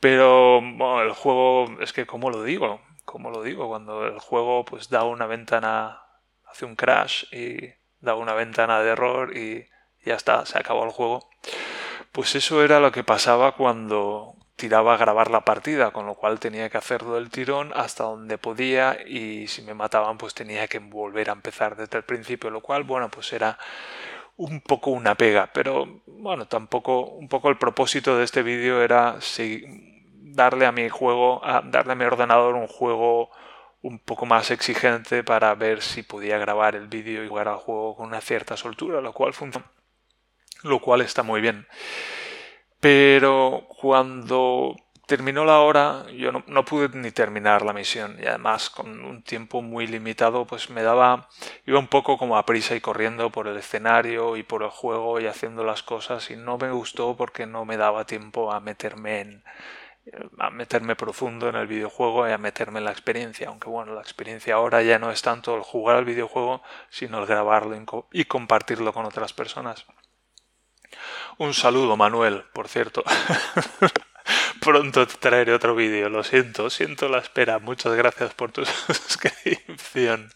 Pero 0.01 0.59
bueno, 0.61 1.03
el 1.03 1.13
juego, 1.13 1.79
es 1.79 1.93
que 1.93 2.07
como 2.07 2.31
lo 2.31 2.43
digo, 2.43 2.81
como 3.05 3.29
lo 3.29 3.43
digo, 3.43 3.67
cuando 3.67 4.05
el 4.07 4.19
juego 4.19 4.65
pues 4.65 4.89
da 4.89 5.03
una 5.03 5.27
ventana, 5.27 6.01
hace 6.45 6.65
un 6.65 6.75
crash 6.75 7.25
y 7.31 7.69
da 7.99 8.15
una 8.15 8.33
ventana 8.33 8.81
de 8.81 8.89
error 8.89 9.37
y 9.37 9.67
ya 10.03 10.15
está, 10.15 10.45
se 10.47 10.57
acabó 10.57 10.85
el 10.85 10.91
juego. 10.91 11.29
Pues 12.11 12.33
eso 12.35 12.63
era 12.63 12.79
lo 12.79 12.91
que 12.91 13.03
pasaba 13.03 13.53
cuando 13.55 14.35
tiraba 14.55 14.95
a 14.95 14.97
grabar 14.97 15.29
la 15.29 15.45
partida, 15.45 15.91
con 15.91 16.07
lo 16.07 16.15
cual 16.15 16.39
tenía 16.39 16.69
que 16.69 16.77
hacerlo 16.79 17.13
del 17.13 17.29
tirón 17.29 17.71
hasta 17.75 18.03
donde 18.03 18.39
podía 18.39 18.97
y 19.07 19.47
si 19.47 19.61
me 19.61 19.75
mataban 19.75 20.17
pues 20.17 20.33
tenía 20.33 20.67
que 20.67 20.79
volver 20.79 21.29
a 21.29 21.33
empezar 21.33 21.75
desde 21.75 21.97
el 21.97 22.03
principio, 22.03 22.49
lo 22.49 22.61
cual 22.61 22.83
bueno 22.83 23.09
pues 23.09 23.33
era 23.33 23.59
un 24.41 24.59
poco 24.59 24.89
una 24.89 25.13
pega, 25.13 25.51
pero 25.53 26.01
bueno, 26.07 26.47
tampoco 26.47 27.01
un 27.01 27.27
poco 27.27 27.49
el 27.49 27.57
propósito 27.57 28.17
de 28.17 28.23
este 28.23 28.41
vídeo 28.41 28.81
era 28.81 29.19
darle 30.09 30.65
a 30.65 30.71
mi 30.71 30.89
juego, 30.89 31.45
a 31.45 31.61
darle 31.61 31.91
a 31.91 31.95
mi 31.95 32.05
ordenador 32.05 32.55
un 32.55 32.65
juego 32.65 33.29
un 33.83 33.99
poco 33.99 34.25
más 34.25 34.49
exigente 34.49 35.23
para 35.23 35.53
ver 35.53 35.83
si 35.83 36.01
podía 36.01 36.39
grabar 36.39 36.75
el 36.75 36.87
vídeo 36.87 37.23
y 37.23 37.27
jugar 37.27 37.49
al 37.49 37.57
juego 37.57 37.95
con 37.95 38.07
una 38.07 38.19
cierta 38.19 38.57
soltura, 38.57 38.99
lo 38.99 39.13
cual 39.13 39.33
funciona, 39.33 39.67
lo 40.63 40.79
cual 40.79 41.01
está 41.01 41.21
muy 41.21 41.39
bien. 41.39 41.67
Pero 42.79 43.67
cuando 43.79 44.75
terminó 45.11 45.43
la 45.43 45.59
hora, 45.59 46.05
yo 46.11 46.31
no, 46.31 46.63
pude 46.63 46.87
ni 46.97 47.11
terminar 47.11 47.63
la 47.63 47.73
misión 47.73 48.15
y 48.17 48.27
además 48.27 48.69
con 48.69 49.03
un 49.03 49.23
tiempo 49.23 49.61
muy 49.61 49.85
limitado, 49.85 50.47
pues 50.47 50.69
me 50.69 50.83
daba, 50.83 51.27
iba 51.65 51.79
un 51.79 51.89
poco 51.89 52.17
como 52.17 52.37
a 52.37 52.45
prisa 52.45 52.77
y 52.77 52.79
corriendo 52.79 53.29
por 53.29 53.49
el 53.49 53.57
escenario 53.57 54.37
y 54.37 54.43
por 54.43 54.63
el 54.63 54.69
juego 54.69 55.19
y 55.19 55.25
haciendo 55.27 55.65
las 55.65 55.83
cosas 55.83 56.31
y 56.31 56.37
no 56.37 56.57
me 56.57 56.71
gustó 56.71 57.17
porque 57.17 57.45
no 57.45 57.65
me 57.65 57.75
daba 57.75 58.05
tiempo 58.05 58.53
a 58.53 58.61
meterme 58.61 59.19
en, 59.19 59.43
a 60.39 60.49
meterme 60.49 60.95
profundo 60.95 61.49
en 61.49 61.57
el 61.57 61.67
videojuego 61.67 62.29
y 62.29 62.31
a 62.31 62.37
meterme 62.37 62.79
en 62.79 62.85
la 62.85 62.91
experiencia, 62.91 63.49
aunque 63.49 63.67
bueno, 63.67 63.93
la 63.93 64.01
experiencia 64.01 64.55
ahora 64.55 64.81
ya 64.81 64.97
no 64.97 65.11
es 65.11 65.21
tanto 65.21 65.57
el 65.57 65.61
jugar 65.61 65.97
al 65.97 66.05
videojuego, 66.05 66.63
sino 66.89 67.19
el 67.19 67.25
grabarlo 67.25 67.75
y 68.13 68.23
compartirlo 68.23 68.93
con 68.93 69.05
otras 69.05 69.33
personas. 69.33 69.85
Un 71.37 71.53
saludo, 71.53 71.97
Manuel, 71.97 72.45
por 72.53 72.69
cierto. 72.69 73.03
Pronto 74.61 75.07
te 75.07 75.15
traeré 75.17 75.55
otro 75.55 75.73
vídeo, 75.73 76.07
lo 76.07 76.23
siento, 76.23 76.69
siento 76.69 77.09
la 77.09 77.17
espera. 77.17 77.57
Muchas 77.57 77.95
gracias 77.95 78.35
por 78.35 78.51
tu 78.51 78.63
suscripción. 78.65 80.31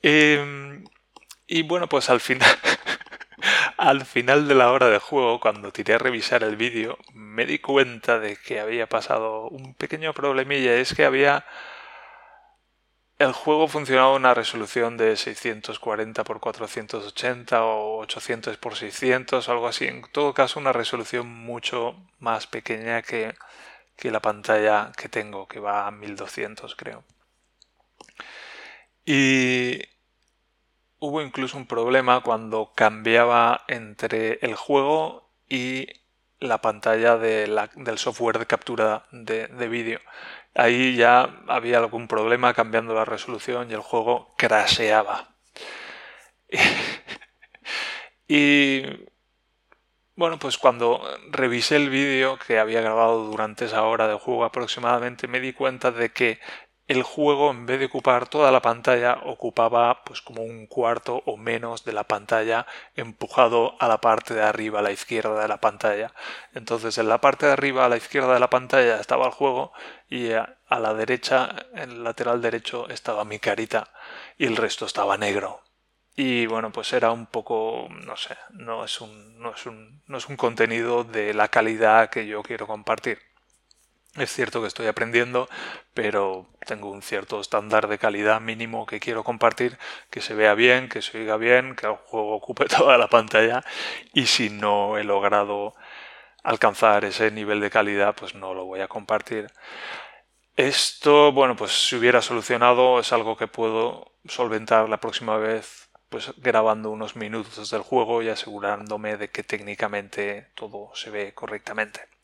Em, 0.00 0.84
y 1.46 1.62
bueno, 1.62 1.88
pues 1.90 2.08
al 2.08 2.20
final, 2.20 2.48
al 3.76 4.06
final 4.06 4.48
de 4.48 4.54
la 4.54 4.72
hora 4.72 4.88
de 4.88 4.98
juego, 4.98 5.40
cuando 5.40 5.72
tiré 5.72 5.94
a 5.94 5.98
revisar 5.98 6.42
el 6.42 6.56
vídeo, 6.56 6.96
me 7.12 7.44
di 7.44 7.58
cuenta 7.58 8.18
de 8.18 8.36
que 8.36 8.60
había 8.60 8.88
pasado 8.88 9.48
un 9.48 9.74
pequeño 9.74 10.14
problemilla. 10.14 10.74
Es 10.74 10.94
que 10.94 11.04
había 11.04 11.44
el 13.18 13.32
juego 13.32 13.66
funcionaba 13.66 14.08
a 14.08 14.16
una 14.16 14.34
resolución 14.34 14.96
de 14.96 15.16
640 15.16 16.22
x 16.22 16.36
480 16.38 17.64
o 17.64 17.98
800 18.00 18.54
x 18.54 18.78
600, 18.78 19.48
algo 19.48 19.68
así. 19.68 19.86
En 19.86 20.02
todo 20.12 20.34
caso, 20.34 20.60
una 20.60 20.72
resolución 20.72 21.26
mucho 21.28 21.96
más 22.18 22.46
pequeña 22.46 23.02
que, 23.02 23.34
que 23.96 24.10
la 24.10 24.20
pantalla 24.20 24.92
que 24.96 25.08
tengo, 25.08 25.48
que 25.48 25.60
va 25.60 25.86
a 25.86 25.90
1200 25.90 26.74
creo. 26.76 27.04
Y 29.06 29.80
hubo 30.98 31.22
incluso 31.22 31.56
un 31.56 31.66
problema 31.66 32.20
cuando 32.22 32.72
cambiaba 32.74 33.64
entre 33.68 34.38
el 34.42 34.56
juego 34.56 35.30
y 35.48 35.88
la 36.38 36.60
pantalla 36.60 37.16
del 37.16 37.98
software 37.98 38.38
de 38.38 38.46
captura 38.46 39.06
de, 39.10 39.46
de 39.46 39.68
vídeo 39.68 40.00
ahí 40.56 40.96
ya 40.96 41.42
había 41.48 41.78
algún 41.78 42.08
problema 42.08 42.54
cambiando 42.54 42.94
la 42.94 43.04
resolución 43.04 43.70
y 43.70 43.74
el 43.74 43.80
juego 43.80 44.34
craseaba. 44.36 45.36
y 48.28 48.82
bueno, 50.16 50.38
pues 50.38 50.56
cuando 50.56 51.02
revisé 51.30 51.76
el 51.76 51.90
vídeo 51.90 52.38
que 52.38 52.58
había 52.58 52.80
grabado 52.80 53.24
durante 53.24 53.66
esa 53.66 53.82
hora 53.82 54.08
de 54.08 54.14
juego 54.18 54.44
aproximadamente, 54.44 55.28
me 55.28 55.40
di 55.40 55.52
cuenta 55.52 55.90
de 55.90 56.10
que 56.10 56.40
el 56.88 57.02
juego 57.02 57.50
en 57.50 57.66
vez 57.66 57.80
de 57.80 57.86
ocupar 57.86 58.28
toda 58.28 58.52
la 58.52 58.62
pantalla 58.62 59.18
ocupaba 59.24 60.04
pues 60.04 60.22
como 60.22 60.42
un 60.42 60.66
cuarto 60.66 61.22
o 61.26 61.36
menos 61.36 61.84
de 61.84 61.92
la 61.92 62.04
pantalla 62.04 62.66
empujado 62.94 63.74
a 63.80 63.88
la 63.88 64.00
parte 64.00 64.34
de 64.34 64.42
arriba 64.42 64.78
a 64.78 64.82
la 64.82 64.92
izquierda 64.92 65.42
de 65.42 65.48
la 65.48 65.60
pantalla. 65.60 66.12
Entonces 66.54 66.96
en 66.98 67.08
la 67.08 67.20
parte 67.20 67.46
de 67.46 67.52
arriba 67.52 67.84
a 67.84 67.88
la 67.88 67.96
izquierda 67.96 68.34
de 68.34 68.40
la 68.40 68.50
pantalla 68.50 69.00
estaba 69.00 69.26
el 69.26 69.32
juego 69.32 69.72
y 70.08 70.32
a, 70.32 70.56
la 70.70 70.94
derecha 70.94 71.56
en 71.74 71.90
el 71.90 72.04
lateral 72.04 72.40
derecho 72.40 72.88
estaba 72.88 73.24
mi 73.24 73.40
carita 73.40 73.88
y 74.38 74.46
el 74.46 74.56
resto 74.56 74.86
estaba 74.86 75.16
negro. 75.16 75.62
Y 76.14 76.46
bueno 76.46 76.70
pues 76.70 76.92
era 76.92 77.10
un 77.10 77.26
poco 77.26 77.88
no 77.90 78.16
sé 78.16 78.36
no 78.50 78.84
es 78.84 79.00
un 79.00 79.40
no 79.40 79.52
es 79.54 79.66
un 79.66 80.02
no 80.06 80.18
es 80.18 80.28
un 80.28 80.36
contenido 80.36 81.02
de 81.04 81.34
la 81.34 81.48
calidad 81.48 82.10
que 82.10 82.26
yo 82.26 82.42
quiero 82.42 82.66
compartir 82.66 83.18
es 84.18 84.32
cierto 84.32 84.60
que 84.60 84.68
estoy 84.68 84.86
aprendiendo, 84.86 85.48
pero 85.94 86.46
tengo 86.66 86.90
un 86.90 87.02
cierto 87.02 87.40
estándar 87.40 87.88
de 87.88 87.98
calidad 87.98 88.40
mínimo 88.40 88.86
que 88.86 89.00
quiero 89.00 89.24
compartir, 89.24 89.78
que 90.10 90.20
se 90.20 90.34
vea 90.34 90.54
bien, 90.54 90.88
que 90.88 91.02
se 91.02 91.18
oiga 91.18 91.36
bien, 91.36 91.76
que 91.76 91.86
el 91.86 91.96
juego 91.96 92.34
ocupe 92.34 92.64
toda 92.78 92.98
la 92.98 93.08
pantalla 93.08 93.64
y 94.12 94.26
si 94.26 94.50
no 94.50 94.98
he 94.98 95.04
logrado 95.04 95.74
alcanzar 96.42 97.04
ese 97.04 97.30
nivel 97.30 97.60
de 97.60 97.70
calidad, 97.70 98.14
pues 98.14 98.34
no 98.34 98.54
lo 98.54 98.64
voy 98.64 98.80
a 98.80 98.88
compartir. 98.88 99.48
Esto, 100.56 101.32
bueno, 101.32 101.54
pues 101.56 101.72
si 101.72 101.96
hubiera 101.96 102.22
solucionado 102.22 102.98
es 103.00 103.12
algo 103.12 103.36
que 103.36 103.46
puedo 103.46 104.12
solventar 104.24 104.88
la 104.88 105.00
próxima 105.00 105.36
vez, 105.36 105.90
pues 106.08 106.32
grabando 106.38 106.90
unos 106.90 107.16
minutos 107.16 107.70
del 107.70 107.82
juego 107.82 108.22
y 108.22 108.28
asegurándome 108.28 109.16
de 109.16 109.28
que 109.28 109.42
técnicamente 109.42 110.48
todo 110.54 110.90
se 110.94 111.10
ve 111.10 111.34
correctamente. 111.34 112.15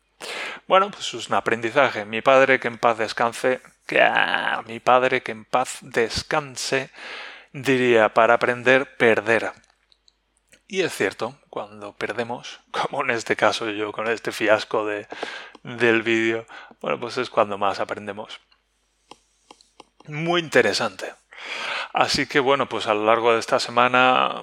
Bueno, 0.68 0.90
pues 0.90 1.12
es 1.14 1.28
un 1.28 1.34
aprendizaje. 1.34 2.04
Mi 2.04 2.22
padre 2.22 2.60
que 2.60 2.68
en 2.68 2.78
paz 2.78 2.98
descanse, 2.98 3.60
que 3.86 4.02
mi 4.66 4.80
padre 4.80 5.22
que 5.22 5.32
en 5.32 5.44
paz 5.44 5.78
descanse, 5.82 6.90
diría 7.52 8.14
para 8.14 8.34
aprender 8.34 8.96
perder. 8.96 9.52
Y 10.68 10.82
es 10.82 10.94
cierto, 10.94 11.38
cuando 11.50 11.94
perdemos, 11.94 12.60
como 12.70 13.02
en 13.02 13.10
este 13.10 13.36
caso 13.36 13.68
yo 13.70 13.92
con 13.92 14.08
este 14.08 14.32
fiasco 14.32 14.86
de, 14.86 15.06
del 15.62 16.02
vídeo, 16.02 16.46
bueno, 16.80 16.98
pues 16.98 17.18
es 17.18 17.30
cuando 17.30 17.58
más 17.58 17.80
aprendemos. 17.80 18.40
Muy 20.06 20.40
interesante. 20.40 21.12
Así 21.92 22.26
que 22.26 22.40
bueno, 22.40 22.68
pues 22.68 22.86
a 22.86 22.94
lo 22.94 23.04
largo 23.04 23.34
de 23.34 23.40
esta 23.40 23.60
semana 23.60 24.42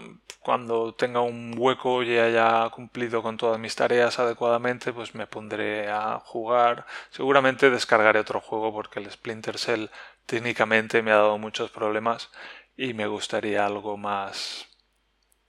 cuando 0.50 0.96
tenga 0.96 1.22
un 1.22 1.54
hueco 1.56 2.02
y 2.02 2.18
haya 2.18 2.68
cumplido 2.72 3.22
con 3.22 3.38
todas 3.38 3.60
mis 3.60 3.76
tareas 3.76 4.18
adecuadamente, 4.18 4.92
pues 4.92 5.14
me 5.14 5.28
pondré 5.28 5.92
a 5.92 6.20
jugar. 6.26 6.88
Seguramente 7.12 7.70
descargaré 7.70 8.18
otro 8.20 8.42
juego 8.42 8.74
porque 8.74 8.98
el 8.98 9.12
Splinter 9.12 9.60
Cell 9.60 9.90
técnicamente 10.26 11.04
me 11.04 11.12
ha 11.12 11.18
dado 11.18 11.38
muchos 11.38 11.70
problemas 11.70 12.32
y 12.76 12.96
me 12.96 13.06
gustaría 13.06 13.64
algo 13.64 13.96
más 13.96 14.66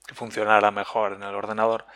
que 0.07 0.15
funcionara 0.15 0.71
mejor 0.71 1.15
en 1.15 1.23
el 1.23 1.35
ordenador. 1.35 1.87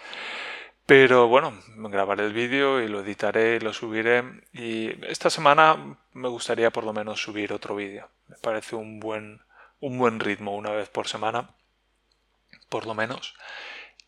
Pero 0.87 1.28
bueno, 1.28 1.52
grabaré 1.76 2.25
el 2.25 2.32
vídeo 2.32 2.80
y 2.80 2.88
lo 2.88 3.00
editaré 3.00 3.56
y 3.56 3.61
lo 3.61 3.75
subiré. 3.75 4.25
Y 4.54 5.04
esta 5.04 5.28
semana 5.28 5.99
me 6.14 6.28
gustaría 6.30 6.70
por 6.70 6.84
lo 6.84 6.94
menos 6.94 7.20
subir 7.20 7.52
otro 7.52 7.76
vídeo. 7.76 8.08
Me 8.28 8.37
parece 8.38 8.76
un 8.76 8.99
buen, 8.99 9.42
un 9.80 9.99
buen 9.99 10.20
ritmo 10.20 10.56
una 10.56 10.70
vez 10.70 10.88
por 10.88 11.06
semana 11.06 11.50
por 12.68 12.87
lo 12.87 12.94
menos. 12.94 13.35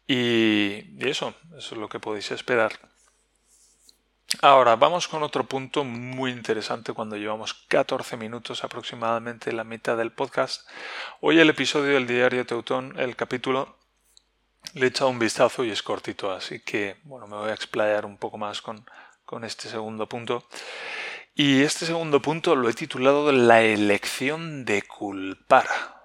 Y, 0.07 1.05
eso, 1.05 1.35
eso 1.57 1.75
es 1.75 1.81
lo 1.81 1.89
que 1.89 2.01
podéis 2.01 2.31
esperar. 2.31 2.73
Ahora, 4.43 4.77
vamos 4.77 5.09
con 5.09 5.23
otro 5.23 5.45
punto 5.45 5.85
muy 5.85 6.31
interesante 6.31 6.93
cuando 6.93 7.17
llevamos 7.17 7.55
14 7.55 8.17
minutos 8.17 8.65
aproximadamente 8.65 9.53
la 9.53 9.65
mitad 9.65 9.97
del 9.97 10.13
podcast. 10.13 10.69
Hoy 11.21 11.39
el 11.39 11.49
episodio 11.49 11.95
del 11.95 12.07
diario 12.07 12.45
Teutón, 12.45 12.99
el 12.99 13.17
capítulo, 13.17 13.77
le 14.75 14.87
he 14.87 14.89
echado 14.89 15.11
un 15.11 15.19
vistazo 15.19 15.65
y 15.65 15.71
es 15.71 15.83
cortito, 15.83 16.33
así 16.33 16.61
que 16.61 16.97
bueno, 17.05 17.27
me 17.27 17.37
voy 17.37 17.51
a 17.51 17.55
explayar 17.55 18.05
un 18.05 18.19
poco 18.19 18.37
más 18.37 18.61
con, 18.61 18.85
con 19.25 19.45
este 19.45 19.69
segundo 19.69 20.09
punto. 20.09 20.45
Y 21.35 21.63
este 21.63 21.87
segundo 21.87 22.21
punto 22.21 22.57
lo 22.57 22.69
he 22.69 22.75
titulado 22.75 23.31
La 23.31 23.63
elección 23.63 24.65
de 24.65 24.83
culpar 24.83 25.96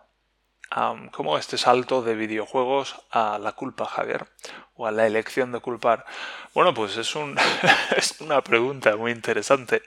cómo 1.12 1.38
este 1.38 1.58
salto 1.58 2.02
de 2.02 2.16
videojuegos 2.16 2.96
a 3.12 3.38
la 3.40 3.52
culpa, 3.54 3.86
Javier, 3.86 4.28
o 4.76 4.88
a 4.88 4.92
la 4.92 5.06
elección 5.06 5.52
de 5.52 5.60
culpar. 5.60 6.06
Bueno, 6.54 6.74
pues 6.74 6.98
es 6.98 7.16
una 8.20 8.42
pregunta 8.42 8.96
muy 8.96 9.12
interesante. 9.12 9.82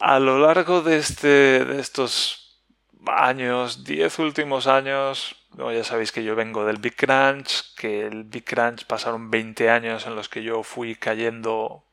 A 0.00 0.18
lo 0.18 0.38
largo 0.38 0.80
de, 0.82 0.96
este, 0.96 1.64
de 1.64 1.80
estos 1.80 2.60
años, 3.06 3.84
10 3.84 4.18
últimos 4.20 4.66
años, 4.66 5.36
ya 5.56 5.84
sabéis 5.84 6.12
que 6.12 6.24
yo 6.24 6.36
vengo 6.36 6.64
del 6.64 6.76
Big 6.76 6.96
Crunch, 6.96 7.74
que 7.74 8.06
el 8.06 8.24
Big 8.24 8.44
Crunch 8.44 8.86
pasaron 8.86 9.30
20 9.30 9.70
años 9.70 10.06
en 10.06 10.14
los 10.14 10.28
que 10.28 10.42
yo 10.42 10.62
fui 10.62 10.94
cayendo 10.94 11.84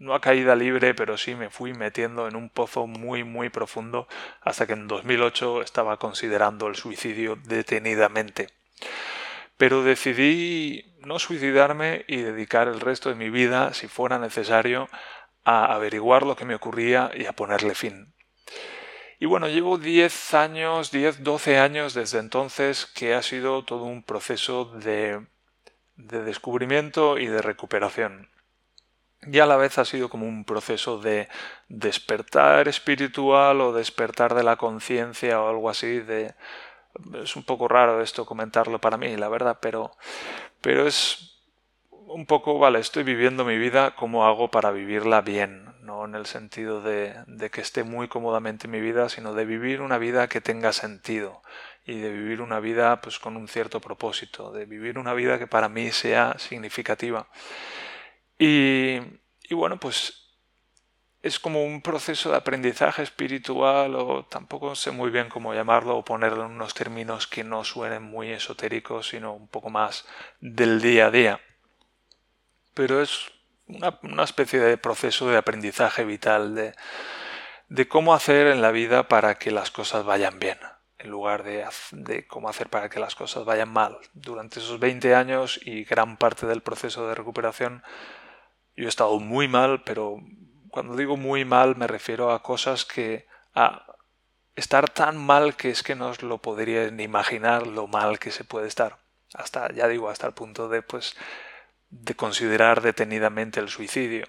no 0.00 0.14
a 0.14 0.20
caída 0.20 0.56
libre, 0.56 0.94
pero 0.94 1.16
sí 1.18 1.34
me 1.34 1.50
fui 1.50 1.74
metiendo 1.74 2.26
en 2.26 2.34
un 2.34 2.48
pozo 2.48 2.86
muy 2.86 3.22
muy 3.22 3.50
profundo 3.50 4.08
hasta 4.40 4.66
que 4.66 4.72
en 4.72 4.88
2008 4.88 5.62
estaba 5.62 5.98
considerando 5.98 6.66
el 6.66 6.74
suicidio 6.74 7.36
detenidamente. 7.36 8.48
Pero 9.58 9.84
decidí 9.84 10.96
no 11.04 11.18
suicidarme 11.18 12.06
y 12.08 12.16
dedicar 12.16 12.66
el 12.66 12.80
resto 12.80 13.10
de 13.10 13.14
mi 13.14 13.28
vida, 13.28 13.74
si 13.74 13.88
fuera 13.88 14.18
necesario, 14.18 14.88
a 15.44 15.74
averiguar 15.74 16.22
lo 16.24 16.34
que 16.34 16.46
me 16.46 16.54
ocurría 16.54 17.10
y 17.14 17.26
a 17.26 17.32
ponerle 17.32 17.74
fin. 17.74 18.14
Y 19.18 19.26
bueno, 19.26 19.48
llevo 19.48 19.76
10 19.76 20.32
años, 20.32 20.90
10, 20.90 21.22
12 21.22 21.58
años 21.58 21.92
desde 21.92 22.20
entonces 22.20 22.86
que 22.86 23.12
ha 23.12 23.20
sido 23.20 23.64
todo 23.66 23.84
un 23.84 24.02
proceso 24.02 24.64
de, 24.64 25.26
de 25.96 26.22
descubrimiento 26.22 27.18
y 27.18 27.26
de 27.26 27.42
recuperación. 27.42 28.30
Y 29.26 29.38
a 29.38 29.46
la 29.46 29.56
vez 29.56 29.78
ha 29.78 29.84
sido 29.84 30.08
como 30.08 30.26
un 30.26 30.44
proceso 30.44 30.98
de 30.98 31.28
despertar 31.68 32.68
espiritual 32.68 33.60
o 33.60 33.72
despertar 33.72 34.34
de 34.34 34.42
la 34.42 34.56
conciencia 34.56 35.40
o 35.42 35.48
algo 35.48 35.68
así 35.68 36.00
de 36.00 36.34
es 37.22 37.36
un 37.36 37.44
poco 37.44 37.68
raro 37.68 38.02
esto 38.02 38.26
comentarlo 38.26 38.80
para 38.80 38.96
mí, 38.96 39.16
la 39.16 39.28
verdad, 39.28 39.58
pero 39.60 39.92
pero 40.60 40.86
es 40.86 41.30
un 41.90 42.26
poco, 42.26 42.58
vale, 42.58 42.80
estoy 42.80 43.04
viviendo 43.04 43.44
mi 43.44 43.56
vida, 43.56 43.94
¿cómo 43.94 44.26
hago 44.26 44.50
para 44.50 44.72
vivirla 44.72 45.20
bien? 45.20 45.74
No 45.82 46.04
en 46.04 46.14
el 46.14 46.26
sentido 46.26 46.82
de, 46.82 47.14
de 47.26 47.50
que 47.50 47.60
esté 47.60 47.84
muy 47.84 48.08
cómodamente 48.08 48.66
en 48.66 48.72
mi 48.72 48.80
vida, 48.80 49.08
sino 49.08 49.32
de 49.32 49.44
vivir 49.44 49.80
una 49.80 49.96
vida 49.96 50.28
que 50.28 50.40
tenga 50.40 50.72
sentido 50.72 51.42
y 51.86 52.00
de 52.00 52.10
vivir 52.10 52.42
una 52.42 52.60
vida 52.60 53.00
pues 53.00 53.18
con 53.18 53.36
un 53.36 53.48
cierto 53.48 53.80
propósito, 53.80 54.50
de 54.52 54.66
vivir 54.66 54.98
una 54.98 55.14
vida 55.14 55.38
que 55.38 55.46
para 55.46 55.68
mí 55.68 55.92
sea 55.92 56.34
significativa. 56.38 57.28
Y, 58.42 58.98
bueno, 59.50 59.78
pues 59.78 60.14
es 61.20 61.38
como 61.38 61.62
un 61.62 61.82
proceso 61.82 62.30
de 62.30 62.38
aprendizaje 62.38 63.02
espiritual 63.02 63.94
o 63.94 64.24
tampoco 64.24 64.74
sé 64.74 64.92
muy 64.92 65.10
bien 65.10 65.28
cómo 65.28 65.52
llamarlo 65.52 65.98
o 65.98 66.04
ponerlo 66.06 66.46
en 66.46 66.52
unos 66.52 66.72
términos 66.72 67.26
que 67.26 67.44
no 67.44 67.64
suenen 67.64 68.02
muy 68.02 68.30
esotéricos, 68.30 69.08
sino 69.08 69.34
un 69.34 69.46
poco 69.46 69.68
más 69.68 70.06
del 70.40 70.80
día 70.80 71.08
a 71.08 71.10
día. 71.10 71.40
Pero 72.72 73.02
es 73.02 73.30
una, 73.66 74.24
especie 74.24 74.58
de 74.58 74.78
proceso 74.78 75.28
de 75.28 75.36
aprendizaje 75.36 76.06
vital 76.06 76.54
de, 76.54 76.72
de, 77.68 77.88
cómo 77.88 78.14
hacer 78.14 78.46
en 78.46 78.62
la 78.62 78.70
vida 78.70 79.06
para 79.06 79.34
que 79.34 79.50
las 79.50 79.70
cosas 79.70 80.06
vayan 80.06 80.38
bien, 80.38 80.58
en 80.98 81.10
lugar 81.10 81.42
de, 81.42 81.66
de 81.92 82.26
cómo 82.26 82.48
hacer 82.48 82.70
para 82.70 82.88
que 82.88 83.00
las 83.00 83.14
cosas 83.14 83.44
vayan 83.44 83.70
mal. 83.70 83.98
Durante 84.14 84.60
esos 84.60 84.80
20 84.80 85.14
años 85.14 85.60
y 85.62 85.84
gran 85.84 86.16
parte 86.16 86.46
del 86.46 86.62
proceso 86.62 87.06
de 87.06 87.14
recuperación 87.14 87.82
yo 88.80 88.86
he 88.86 88.88
estado 88.88 89.20
muy 89.20 89.46
mal, 89.46 89.82
pero 89.84 90.22
cuando 90.70 90.96
digo 90.96 91.18
muy 91.18 91.44
mal 91.44 91.76
me 91.76 91.86
refiero 91.86 92.32
a 92.32 92.42
cosas 92.42 92.86
que 92.86 93.26
a 93.54 93.84
estar 94.56 94.88
tan 94.88 95.18
mal 95.18 95.54
que 95.54 95.70
es 95.70 95.82
que 95.82 95.94
no 95.94 96.08
os 96.08 96.22
lo 96.22 96.38
podrían 96.38 96.98
imaginar 96.98 97.66
lo 97.66 97.86
mal 97.86 98.18
que 98.18 98.30
se 98.30 98.42
puede 98.42 98.68
estar. 98.68 98.96
Hasta, 99.34 99.70
ya 99.72 99.86
digo, 99.86 100.08
hasta 100.08 100.26
el 100.26 100.32
punto 100.32 100.70
de 100.70 100.80
pues 100.80 101.14
de 101.90 102.14
considerar 102.14 102.80
detenidamente 102.80 103.60
el 103.60 103.68
suicidio. 103.68 104.26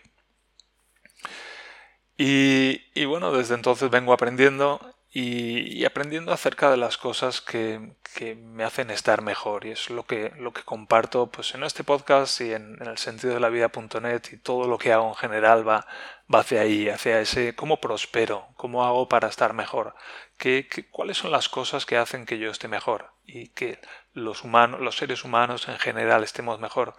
Y, 2.17 2.81
y 2.93 3.05
bueno, 3.05 3.31
desde 3.31 3.55
entonces 3.55 3.89
vengo 3.89 4.11
aprendiendo 4.11 4.95
y, 5.13 5.83
aprendiendo 5.83 6.31
acerca 6.31 6.71
de 6.71 6.77
las 6.77 6.97
cosas 6.97 7.41
que, 7.41 7.95
que, 8.15 8.35
me 8.35 8.63
hacen 8.63 8.91
estar 8.91 9.21
mejor. 9.21 9.65
Y 9.65 9.71
es 9.71 9.89
lo 9.89 10.05
que, 10.05 10.31
lo 10.37 10.53
que 10.53 10.63
comparto 10.63 11.29
pues, 11.29 11.53
en 11.53 11.63
este 11.63 11.83
podcast 11.83 12.39
y 12.39 12.53
en, 12.53 12.77
el 12.81 12.97
sentido 12.97 13.33
de 13.33 13.41
la 13.41 13.49
vida.net 13.49 14.21
y 14.31 14.37
todo 14.37 14.67
lo 14.67 14.77
que 14.77 14.93
hago 14.93 15.09
en 15.09 15.15
general 15.15 15.67
va, 15.67 15.85
va 16.33 16.39
hacia 16.39 16.61
ahí, 16.61 16.87
hacia 16.87 17.19
ese 17.19 17.55
cómo 17.55 17.81
prospero, 17.81 18.47
cómo 18.55 18.85
hago 18.85 19.09
para 19.09 19.27
estar 19.27 19.53
mejor, 19.53 19.95
¿Qué, 20.37 20.67
cuáles 20.91 21.17
son 21.17 21.31
las 21.31 21.49
cosas 21.49 21.85
que 21.85 21.97
hacen 21.97 22.25
que 22.25 22.39
yo 22.39 22.49
esté 22.49 22.67
mejor 22.69 23.11
y 23.25 23.49
que 23.49 23.79
los, 24.13 24.43
humanos, 24.43 24.79
los 24.79 24.95
seres 24.97 25.23
humanos 25.25 25.67
en 25.67 25.77
general 25.77 26.23
estemos 26.23 26.59
mejor. 26.59 26.95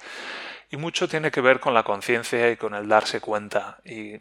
Y 0.70 0.76
mucho 0.76 1.08
tiene 1.08 1.30
que 1.30 1.40
ver 1.40 1.60
con 1.60 1.74
la 1.74 1.82
conciencia 1.82 2.50
y 2.50 2.56
con 2.56 2.74
el 2.74 2.88
darse 2.88 3.20
cuenta. 3.20 3.80
Y 3.84 4.20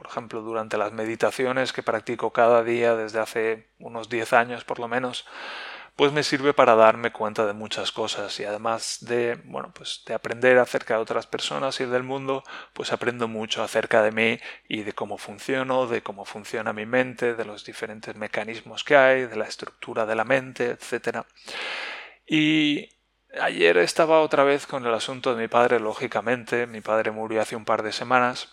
por 0.00 0.08
ejemplo, 0.08 0.40
durante 0.40 0.78
las 0.78 0.92
meditaciones 0.92 1.74
que 1.74 1.82
practico 1.82 2.32
cada 2.32 2.64
día 2.64 2.96
desde 2.96 3.20
hace 3.20 3.68
unos 3.78 4.08
10 4.08 4.32
años 4.32 4.64
por 4.64 4.78
lo 4.78 4.88
menos, 4.88 5.26
pues 5.94 6.10
me 6.10 6.22
sirve 6.22 6.54
para 6.54 6.74
darme 6.74 7.12
cuenta 7.12 7.44
de 7.44 7.52
muchas 7.52 7.92
cosas. 7.92 8.40
Y 8.40 8.44
además 8.44 8.96
de, 9.02 9.38
bueno, 9.44 9.74
pues 9.74 10.02
de 10.06 10.14
aprender 10.14 10.56
acerca 10.56 10.94
de 10.94 11.02
otras 11.02 11.26
personas 11.26 11.78
y 11.80 11.84
del 11.84 12.02
mundo, 12.02 12.42
pues 12.72 12.94
aprendo 12.94 13.28
mucho 13.28 13.62
acerca 13.62 14.00
de 14.00 14.10
mí 14.10 14.40
y 14.70 14.84
de 14.84 14.94
cómo 14.94 15.18
funciono, 15.18 15.86
de 15.86 16.02
cómo 16.02 16.24
funciona 16.24 16.72
mi 16.72 16.86
mente, 16.86 17.34
de 17.34 17.44
los 17.44 17.66
diferentes 17.66 18.16
mecanismos 18.16 18.84
que 18.84 18.96
hay, 18.96 19.26
de 19.26 19.36
la 19.36 19.44
estructura 19.44 20.06
de 20.06 20.14
la 20.14 20.24
mente, 20.24 20.70
etc. 20.70 21.26
Y 22.26 22.88
ayer 23.38 23.76
estaba 23.76 24.22
otra 24.22 24.44
vez 24.44 24.66
con 24.66 24.86
el 24.86 24.94
asunto 24.94 25.34
de 25.34 25.42
mi 25.42 25.48
padre, 25.48 25.78
lógicamente, 25.78 26.66
mi 26.66 26.80
padre 26.80 27.10
murió 27.10 27.42
hace 27.42 27.54
un 27.54 27.66
par 27.66 27.82
de 27.82 27.92
semanas 27.92 28.48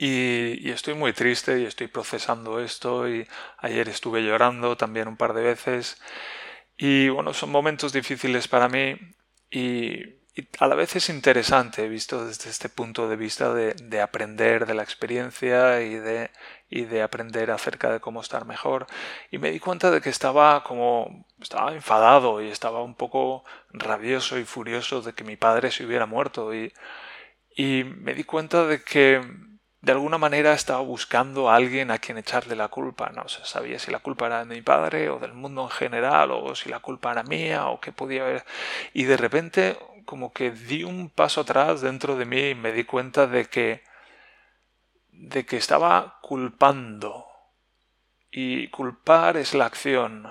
y, 0.00 0.70
estoy 0.70 0.94
muy 0.94 1.12
triste 1.12 1.60
y 1.60 1.66
estoy 1.66 1.86
procesando 1.88 2.58
esto 2.60 3.06
y 3.08 3.28
ayer 3.58 3.88
estuve 3.90 4.22
llorando 4.22 4.76
también 4.76 5.08
un 5.08 5.16
par 5.18 5.34
de 5.34 5.42
veces. 5.42 6.00
Y 6.78 7.10
bueno, 7.10 7.34
son 7.34 7.50
momentos 7.50 7.92
difíciles 7.92 8.48
para 8.48 8.68
mí 8.68 8.96
y, 9.50 10.18
a 10.58 10.66
la 10.68 10.74
vez 10.74 10.96
es 10.96 11.10
interesante 11.10 11.86
visto 11.88 12.24
desde 12.24 12.48
este 12.48 12.70
punto 12.70 13.08
de 13.10 13.16
vista 13.16 13.52
de, 13.52 13.74
de, 13.74 14.00
aprender 14.00 14.64
de 14.64 14.74
la 14.74 14.82
experiencia 14.82 15.82
y 15.82 15.96
de, 15.96 16.30
y 16.70 16.84
de 16.84 17.02
aprender 17.02 17.50
acerca 17.50 17.92
de 17.92 18.00
cómo 18.00 18.22
estar 18.22 18.46
mejor. 18.46 18.86
Y 19.30 19.36
me 19.38 19.50
di 19.50 19.58
cuenta 19.60 19.90
de 19.90 20.00
que 20.00 20.08
estaba 20.08 20.64
como 20.64 21.26
estaba 21.42 21.74
enfadado 21.74 22.40
y 22.40 22.48
estaba 22.48 22.82
un 22.82 22.94
poco 22.94 23.44
rabioso 23.72 24.38
y 24.38 24.44
furioso 24.44 25.02
de 25.02 25.12
que 25.12 25.24
mi 25.24 25.36
padre 25.36 25.70
se 25.70 25.84
hubiera 25.84 26.06
muerto 26.06 26.54
y, 26.54 26.72
y 27.54 27.84
me 27.84 28.14
di 28.14 28.24
cuenta 28.24 28.66
de 28.66 28.82
que 28.82 29.49
de 29.82 29.92
alguna 29.92 30.18
manera 30.18 30.52
estaba 30.52 30.80
buscando 30.80 31.48
a 31.48 31.56
alguien 31.56 31.90
a 31.90 31.98
quien 31.98 32.18
echarle 32.18 32.54
la 32.54 32.68
culpa. 32.68 33.10
No 33.10 33.28
se 33.28 33.44
sabía 33.44 33.78
si 33.78 33.90
la 33.90 34.00
culpa 34.00 34.26
era 34.26 34.44
de 34.44 34.54
mi 34.54 34.62
padre 34.62 35.08
o 35.08 35.18
del 35.18 35.32
mundo 35.32 35.62
en 35.62 35.70
general 35.70 36.30
o 36.32 36.54
si 36.54 36.68
la 36.68 36.80
culpa 36.80 37.12
era 37.12 37.22
mía 37.22 37.68
o 37.68 37.80
qué 37.80 37.92
podía 37.92 38.22
haber. 38.22 38.44
Y 38.92 39.04
de 39.04 39.16
repente 39.16 39.78
como 40.04 40.32
que 40.32 40.50
di 40.50 40.84
un 40.84 41.08
paso 41.08 41.42
atrás 41.42 41.80
dentro 41.80 42.16
de 42.16 42.26
mí 42.26 42.50
y 42.50 42.54
me 42.54 42.72
di 42.72 42.84
cuenta 42.84 43.26
de 43.26 43.46
que 43.46 43.82
de 45.12 45.46
que 45.46 45.56
estaba 45.56 46.18
culpando. 46.22 47.26
Y 48.30 48.68
culpar 48.68 49.36
es 49.36 49.54
la 49.54 49.66
acción. 49.66 50.30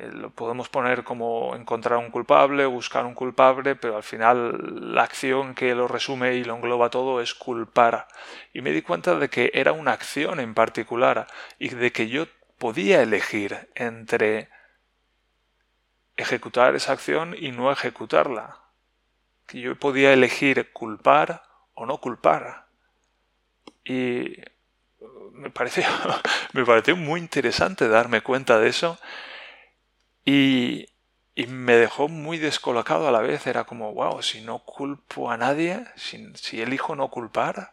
Eh, 0.00 0.10
lo 0.12 0.30
podemos 0.30 0.68
poner 0.68 1.04
como 1.04 1.54
encontrar 1.54 1.98
un 1.98 2.10
culpable, 2.10 2.64
buscar 2.64 3.04
un 3.04 3.14
culpable, 3.14 3.76
pero 3.76 3.96
al 3.96 4.02
final 4.02 4.94
la 4.94 5.02
acción 5.02 5.54
que 5.54 5.74
lo 5.74 5.88
resume 5.88 6.36
y 6.36 6.44
lo 6.44 6.56
engloba 6.56 6.88
todo 6.88 7.20
es 7.20 7.34
culpar. 7.34 8.08
Y 8.54 8.62
me 8.62 8.72
di 8.72 8.82
cuenta 8.82 9.16
de 9.16 9.28
que 9.28 9.50
era 9.52 9.72
una 9.72 9.92
acción 9.92 10.40
en 10.40 10.54
particular 10.54 11.26
y 11.58 11.68
de 11.68 11.92
que 11.92 12.08
yo 12.08 12.26
podía 12.58 13.02
elegir 13.02 13.68
entre 13.74 14.48
ejecutar 16.16 16.74
esa 16.74 16.92
acción 16.92 17.34
y 17.38 17.52
no 17.52 17.70
ejecutarla. 17.70 18.58
Que 19.46 19.60
yo 19.60 19.76
podía 19.76 20.12
elegir 20.14 20.72
culpar 20.72 21.42
o 21.74 21.84
no 21.84 21.98
culpar. 21.98 22.66
Y 23.84 24.36
me 25.32 25.50
pareció, 25.50 25.84
me 26.54 26.64
pareció 26.64 26.96
muy 26.96 27.20
interesante 27.20 27.88
darme 27.88 28.22
cuenta 28.22 28.58
de 28.58 28.68
eso 28.68 28.98
y, 30.24 30.86
me 31.48 31.74
dejó 31.76 32.08
muy 32.08 32.36
descolocado 32.38 33.08
a 33.08 33.10
la 33.10 33.20
vez. 33.20 33.46
Era 33.46 33.64
como, 33.64 33.94
wow, 33.94 34.22
si 34.22 34.42
no 34.42 34.58
culpo 34.60 35.30
a 35.30 35.36
nadie, 35.36 35.86
si, 35.96 36.32
si 36.34 36.60
elijo 36.60 36.94
no 36.94 37.08
culpar, 37.08 37.72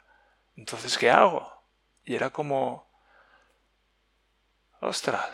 entonces 0.55 0.97
¿qué 0.97 1.11
hago? 1.11 1.51
Y 2.05 2.15
era 2.15 2.29
como, 2.29 2.89
ostras, 4.79 5.29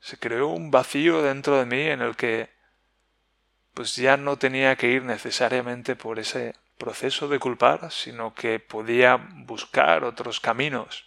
se 0.00 0.18
creó 0.18 0.48
un 0.48 0.70
vacío 0.70 1.22
dentro 1.22 1.56
de 1.58 1.66
mí 1.66 1.80
en 1.80 2.02
el 2.02 2.16
que 2.16 2.50
pues 3.72 3.96
ya 3.96 4.16
no 4.16 4.36
tenía 4.36 4.76
que 4.76 4.88
ir 4.88 5.02
necesariamente 5.02 5.96
por 5.96 6.18
ese 6.18 6.54
proceso 6.78 7.28
de 7.28 7.38
culpar, 7.38 7.90
sino 7.90 8.34
que 8.34 8.60
podía 8.60 9.16
buscar 9.16 10.04
otros 10.04 10.40
caminos. 10.40 11.04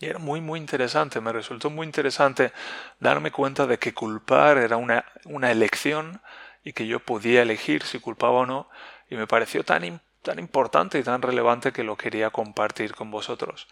Y 0.00 0.06
era 0.06 0.18
muy, 0.18 0.40
muy 0.40 0.60
interesante, 0.60 1.20
me 1.20 1.32
resultó 1.32 1.70
muy 1.70 1.84
interesante 1.84 2.52
darme 3.00 3.32
cuenta 3.32 3.66
de 3.66 3.78
que 3.78 3.94
culpar 3.94 4.58
era 4.58 4.76
una, 4.76 5.04
una 5.24 5.50
elección 5.50 6.20
y 6.62 6.72
que 6.72 6.86
yo 6.86 7.00
podía 7.00 7.42
elegir 7.42 7.82
si 7.82 7.98
culpaba 7.98 8.40
o 8.40 8.46
no, 8.46 8.68
y 9.10 9.16
me 9.16 9.26
pareció 9.26 9.64
tan, 9.64 10.00
tan 10.22 10.38
importante 10.38 10.98
y 10.98 11.02
tan 11.02 11.22
relevante 11.22 11.72
que 11.72 11.82
lo 11.82 11.96
quería 11.96 12.30
compartir 12.30 12.94
con 12.94 13.10
vosotros. 13.10 13.66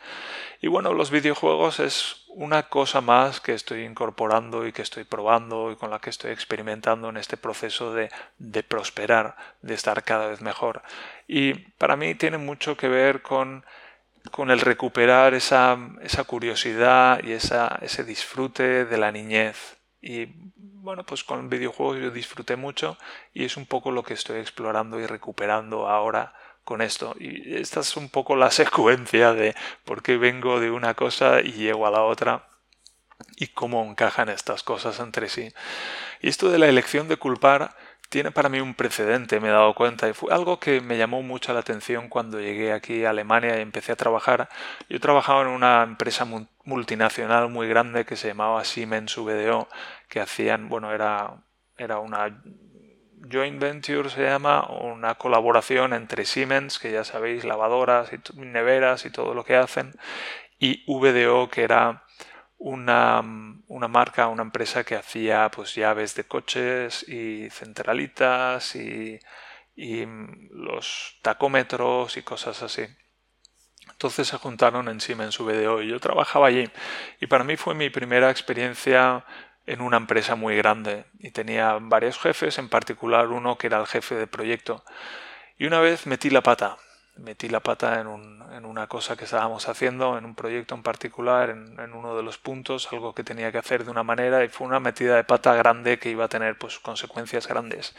Y 0.61 0.67
bueno, 0.67 0.95
los 0.95 1.11
videojuegos 1.11 1.79
es 1.79 2.25
una 2.29 2.65
cosa 2.65 3.01
más 3.01 3.41
que 3.41 3.55
estoy 3.55 3.85
incorporando 3.85 4.67
y 4.67 4.73
que 4.73 4.83
estoy 4.83 5.05
probando 5.05 5.71
y 5.71 5.77
con 5.77 5.91
la 5.91 6.01
que 6.01 6.11
estoy 6.11 6.33
experimentando 6.33 7.09
en 7.09 7.19
este 7.19 7.37
proceso 7.37 7.95
de, 7.95 8.11
de 8.39 8.63
prosperar, 8.63 9.37
de 9.63 9.75
estar 9.75 10.03
cada 10.03 10.27
vez 10.27 10.41
mejor. 10.41 10.83
Y 11.29 11.55
para 11.55 11.97
mí 11.97 12.15
tiene 12.15 12.39
mucho 12.39 12.77
que 12.77 12.89
ver 12.89 13.23
con 13.23 13.65
con 14.31 14.51
el 14.51 14.61
recuperar 14.61 15.35
esa, 15.35 15.79
esa 16.03 16.25
curiosidad 16.25 17.23
y 17.23 17.33
esa, 17.33 17.79
ese 17.83 18.05
disfrute 18.05 18.85
de 18.85 18.99
la 18.99 19.13
niñez 19.13 19.77
Y 20.01 20.27
bueno, 20.55 21.05
pues 21.05 21.25
con 21.25 21.49
videojuegos 21.49 21.99
yo 22.01 22.11
disfruté 22.11 22.57
mucho 22.57 22.97
y 23.35 23.45
es 23.45 23.57
un 23.57 23.67
poco 23.67 23.91
lo 23.91 24.03
que 24.03 24.15
estoy 24.15 24.41
explorando 24.41 25.01
y 25.01 25.07
recuperando 25.07 25.89
ahora 25.89 26.35
con 26.65 26.83
esto. 26.83 27.15
Y 27.19 27.57
esta 27.57 27.81
es 27.81 27.97
un 27.97 28.09
poco 28.09 28.37
la 28.37 28.51
secuencia 28.63 29.33
de 29.33 29.55
por 29.85 30.03
qué 30.03 30.17
vengo 30.17 30.61
de 30.61 30.71
una 30.71 30.95
cosa 30.95 31.41
y 31.41 31.53
llego 31.53 31.87
a 31.87 31.91
la 31.91 32.03
otra 32.03 32.49
y 33.37 33.49
cómo 33.49 33.85
encajan 33.85 34.29
estas 34.29 34.63
cosas 34.63 35.01
entre 35.01 35.29
sí. 35.29 35.53
Y 36.21 36.29
esto 36.29 36.51
de 36.51 36.59
la 36.59 36.69
elección 36.69 37.09
de 37.09 37.17
culpar 37.17 37.77
tiene 38.09 38.31
para 38.31 38.49
mí 38.49 38.61
un 38.61 38.75
precedente, 38.75 39.41
me 39.41 39.49
he 39.49 39.53
dado 39.53 39.75
cuenta, 39.75 40.09
y 40.09 40.13
fue 40.13 40.33
algo 40.33 40.61
que 40.61 40.81
me 40.81 40.97
llamó 40.99 41.23
mucho 41.23 41.53
la 41.53 41.61
atención 41.61 42.09
cuando 42.09 42.41
llegué 42.41 42.73
aquí 42.73 43.05
a 43.05 43.11
Alemania 43.11 43.59
y 43.59 43.63
empecé 43.63 43.93
a 43.93 43.97
trabajar. 43.97 44.49
Yo 44.89 45.01
trabajaba 45.01 45.43
en 45.43 45.49
una 45.49 45.83
empresa 45.83 46.27
multinacional 46.65 47.49
muy 47.51 47.69
grande 47.69 48.05
que 48.05 48.17
se 48.17 48.29
llamaba 48.29 48.65
Siemens 48.65 49.17
VDO, 49.17 49.69
que 50.09 50.21
hacían, 50.21 50.69
bueno, 50.69 50.93
era, 50.93 51.35
era 51.77 51.99
una 51.99 52.43
joint 53.31 53.61
venture 53.61 54.09
se 54.09 54.23
llama, 54.23 54.67
una 54.69 55.15
colaboración 55.17 55.93
entre 55.93 56.25
Siemens, 56.25 56.79
que 56.79 56.93
ya 56.93 57.05
sabéis, 57.05 57.45
lavadoras 57.45 58.11
y 58.13 58.41
neveras 58.41 59.05
y 59.05 59.11
todo 59.11 59.35
lo 59.35 59.45
que 59.45 59.57
hacen, 59.57 59.93
y 60.59 60.85
VDO, 60.87 61.49
que 61.51 61.63
era 61.63 62.05
una, 62.59 63.23
una, 63.69 63.89
marca, 63.89 64.29
una 64.29 64.43
empresa 64.43 64.85
que 64.85 64.97
hacía 64.97 65.51
pues 65.51 65.75
llaves 65.75 66.15
de 66.15 66.25
coches 66.25 67.07
y 67.09 67.51
centralitas 67.51 68.75
y, 68.77 69.19
y 69.75 70.05
los 70.51 71.19
tacómetros 71.23 72.17
y 72.17 72.23
cosas 72.23 72.63
así. 72.63 72.87
Entonces 73.91 74.29
se 74.29 74.39
juntaron 74.39 74.89
en 74.89 75.01
Siemens 75.01 75.39
VDO 75.39 75.83
y 75.83 75.89
yo 75.89 76.01
trabajaba 76.01 76.49
allí. 76.49 76.69
Y 77.21 77.27
para 77.27 77.45
mí 77.45 77.57
fue 77.57 77.75
mi 77.75 77.91
primera 77.91 78.31
experiencia 78.31 79.25
en 79.67 79.81
una 79.81 79.97
empresa 79.97 80.35
muy 80.35 80.57
grande 80.57 81.07
y 81.19 81.31
tenía 81.31 81.79
varios 81.81 82.19
jefes, 82.19 82.59
en 82.59 82.69
particular 82.69 83.29
uno 83.29 83.59
que 83.59 83.67
era 83.69 83.81
el 83.81 83.87
jefe 83.87 84.15
de 84.15 84.27
proyecto. 84.27 84.85
Y 85.59 85.67
una 85.67 85.81
vez 85.81 86.07
metí 86.07 86.31
la 86.31 86.43
pata 86.43 86.79
metí 87.17 87.49
la 87.49 87.61
pata 87.61 88.01
en, 88.01 88.07
un, 88.07 88.45
en, 88.53 88.65
una 88.65 88.87
cosa 88.87 89.17
que 89.17 89.25
estábamos 89.25 89.69
haciendo, 89.69 90.19
en 90.19 90.25
un 90.25 90.35
proyecto 90.35 90.75
en 90.75 90.83
particular, 90.83 91.51
en, 91.51 91.79
en, 91.81 91.93
uno 91.93 92.17
de 92.17 92.23
los 92.23 92.39
puntos, 92.39 92.93
algo 92.93 93.15
que 93.15 93.25
tenía 93.25 93.51
que 93.53 93.59
hacer 93.59 93.85
de 93.85 93.91
una 93.91 94.03
manera 94.03 94.45
y 94.45 94.49
fue 94.49 94.67
una 94.67 94.81
metida 94.81 95.17
de 95.17 95.25
pata 95.25 95.55
grande 95.55 95.99
que 95.99 96.11
iba 96.11 96.25
a 96.25 96.29
tener 96.29 96.59
pues, 96.59 96.79
consecuencias 96.79 97.47
grandes. 97.47 97.95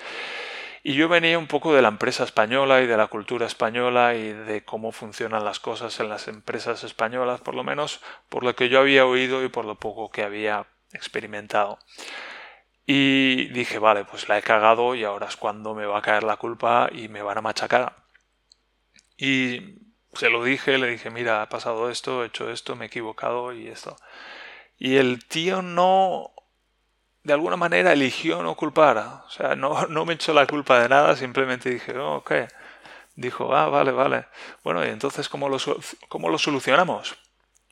Y 0.83 0.93
yo 0.93 1.09
venía 1.09 1.37
un 1.37 1.47
poco 1.47 1.73
de 1.73 1.81
la 1.81 1.89
empresa 1.89 2.23
española 2.23 2.81
y 2.81 2.87
de 2.87 2.95
la 2.95 3.07
cultura 3.07 3.45
española 3.45 4.15
y 4.15 4.31
de 4.31 4.63
cómo 4.63 4.91
funcionan 4.91 5.43
las 5.43 5.59
cosas 5.59 5.99
en 5.99 6.07
las 6.07 6.27
empresas 6.27 6.83
españolas, 6.83 7.41
por 7.41 7.55
lo 7.55 7.63
menos 7.63 7.99
por 8.29 8.43
lo 8.43 8.55
que 8.55 8.69
yo 8.69 8.79
había 8.79 9.05
oído 9.05 9.43
y 9.43 9.49
por 9.49 9.65
lo 9.65 9.75
poco 9.75 10.09
que 10.11 10.23
había 10.23 10.65
experimentado. 10.93 11.79
Y 12.85 13.49
dije, 13.49 13.79
vale, 13.79 14.05
pues 14.05 14.29
la 14.29 14.37
he 14.37 14.41
cagado 14.41 14.95
y 14.95 15.03
ahora 15.03 15.27
es 15.27 15.35
cuando 15.35 15.75
me 15.75 15.85
va 15.85 15.97
a 15.97 16.01
caer 16.01 16.23
la 16.23 16.37
culpa 16.37 16.89
y 16.89 17.09
me 17.09 17.21
van 17.21 17.37
a 17.37 17.41
machacar. 17.41 18.06
Y 19.17 19.79
se 20.13 20.29
lo 20.29 20.43
dije, 20.43 20.77
le 20.77 20.87
dije, 20.87 21.09
mira, 21.09 21.41
ha 21.41 21.49
pasado 21.49 21.89
esto, 21.89 22.23
he 22.23 22.27
hecho 22.27 22.49
esto, 22.51 22.75
me 22.75 22.85
he 22.85 22.87
equivocado 22.87 23.53
y 23.53 23.67
esto. 23.67 23.97
Y 24.77 24.97
el 24.97 25.25
tío 25.25 25.61
no, 25.61 26.31
de 27.23 27.33
alguna 27.33 27.57
manera, 27.57 27.93
eligió 27.93 28.41
no 28.41 28.55
culpar. 28.55 28.97
O 28.97 29.29
sea, 29.29 29.55
no, 29.55 29.85
no 29.89 30.05
me 30.05 30.13
echó 30.13 30.33
la 30.33 30.47
culpa 30.47 30.79
de 30.79 30.89
nada, 30.89 31.15
simplemente 31.15 31.69
dije, 31.69 31.97
oh, 31.97 32.17
ok. 32.17 32.31
Dijo, 33.15 33.55
ah, 33.55 33.67
vale, 33.67 33.91
vale. 33.91 34.25
Bueno, 34.63 34.85
y 34.85 34.89
entonces, 34.89 35.27
¿cómo 35.27 35.49
lo, 35.49 35.57
cómo 36.07 36.29
lo 36.29 36.37
solucionamos? 36.37 37.17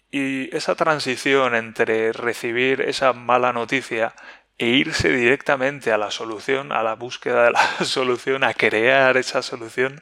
Y 0.09 0.55
esa 0.55 0.75
transición 0.75 1.55
entre 1.55 2.11
recibir 2.13 2.81
esa 2.81 3.13
mala 3.13 3.53
noticia 3.53 4.15
e 4.57 4.67
irse 4.67 5.09
directamente 5.09 5.91
a 5.91 5.97
la 5.97 6.11
solución, 6.11 6.71
a 6.71 6.81
la 6.83 6.95
búsqueda 6.95 7.43
de 7.43 7.51
la 7.51 7.65
solución, 7.85 8.43
a 8.43 8.53
crear 8.53 9.17
esa 9.17 9.41
solución, 9.41 10.01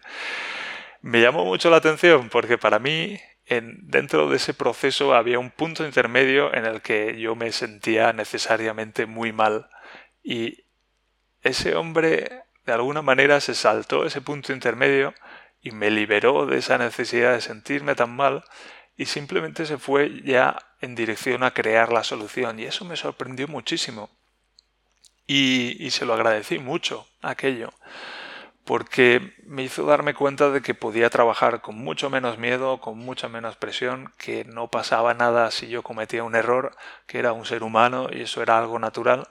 me 1.03 1.19
llamó 1.19 1.43
mucho 1.43 1.69
la 1.69 1.77
atención 1.77 2.29
porque 2.29 2.57
para 2.57 2.79
mí 2.79 3.19
en, 3.45 3.77
dentro 3.89 4.29
de 4.29 4.37
ese 4.37 4.53
proceso 4.53 5.13
había 5.13 5.37
un 5.37 5.51
punto 5.51 5.85
intermedio 5.85 6.53
en 6.53 6.65
el 6.65 6.81
que 6.81 7.19
yo 7.19 7.35
me 7.35 7.51
sentía 7.51 8.13
necesariamente 8.13 9.05
muy 9.05 9.33
mal 9.33 9.69
y 10.23 10.63
ese 11.41 11.75
hombre 11.75 12.43
de 12.65 12.71
alguna 12.71 13.01
manera 13.01 13.41
se 13.41 13.53
saltó 13.53 14.05
ese 14.05 14.21
punto 14.21 14.53
intermedio 14.53 15.13
y 15.61 15.71
me 15.71 15.91
liberó 15.91 16.45
de 16.45 16.57
esa 16.57 16.77
necesidad 16.77 17.33
de 17.33 17.41
sentirme 17.41 17.95
tan 17.95 18.15
mal 18.15 18.45
y 18.95 19.07
simplemente 19.07 19.65
se 19.65 19.77
fue 19.77 20.21
ya 20.23 20.57
en 20.79 20.95
dirección 20.95 21.43
a 21.43 21.51
crear 21.51 21.91
la 21.91 22.05
solución 22.05 22.61
y 22.61 22.63
eso 22.63 22.85
me 22.85 22.95
sorprendió 22.95 23.49
muchísimo. 23.49 24.09
Y, 25.27 25.85
y 25.85 25.91
se 25.91 26.05
lo 26.05 26.13
agradecí 26.13 26.59
mucho 26.59 27.07
aquello 27.21 27.73
porque 28.65 29.33
me 29.45 29.63
hizo 29.63 29.85
darme 29.85 30.13
cuenta 30.13 30.49
de 30.49 30.61
que 30.61 30.73
podía 30.73 31.09
trabajar 31.09 31.61
con 31.61 31.75
mucho 31.75 32.09
menos 32.09 32.37
miedo, 32.37 32.79
con 32.79 32.97
mucha 32.97 33.27
menos 33.27 33.57
presión, 33.57 34.13
que 34.17 34.45
no 34.45 34.69
pasaba 34.69 35.13
nada 35.13 35.51
si 35.51 35.67
yo 35.67 35.83
cometía 35.83 36.23
un 36.23 36.35
error, 36.35 36.75
que 37.05 37.19
era 37.19 37.33
un 37.33 37.45
ser 37.45 37.63
humano 37.63 38.07
y 38.11 38.21
eso 38.21 38.41
era 38.41 38.57
algo 38.57 38.79
natural. 38.79 39.27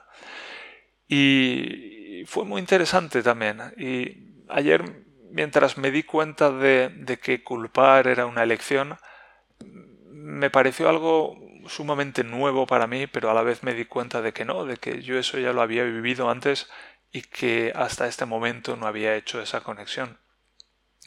Y 1.07 2.23
fue 2.27 2.45
muy 2.45 2.59
interesante 2.59 3.23
también. 3.23 3.59
Y 3.77 4.43
ayer, 4.49 5.03
mientras 5.31 5.77
me 5.77 5.89
di 5.89 6.03
cuenta 6.03 6.51
de, 6.51 6.89
de 6.89 7.17
que 7.17 7.43
culpar 7.43 8.07
era 8.07 8.27
una 8.27 8.43
elección, 8.43 8.97
me 10.11 10.49
pareció 10.51 10.89
algo 10.89 11.37
sumamente 11.67 12.23
nuevo 12.23 12.67
para 12.67 12.87
mí, 12.87 13.07
pero 13.07 13.31
a 13.31 13.33
la 13.33 13.41
vez 13.41 13.63
me 13.63 13.73
di 13.73 13.85
cuenta 13.85 14.21
de 14.21 14.33
que 14.33 14.45
no, 14.45 14.65
de 14.65 14.77
que 14.77 15.01
yo 15.01 15.17
eso 15.17 15.39
ya 15.39 15.53
lo 15.53 15.61
había 15.61 15.83
vivido 15.83 16.29
antes 16.29 16.69
y 17.13 17.21
que 17.21 17.71
hasta 17.75 18.07
este 18.07 18.25
momento 18.25 18.75
no 18.75 18.87
había 18.87 19.15
hecho 19.15 19.39
esa 19.39 19.61
conexión. 19.61 20.17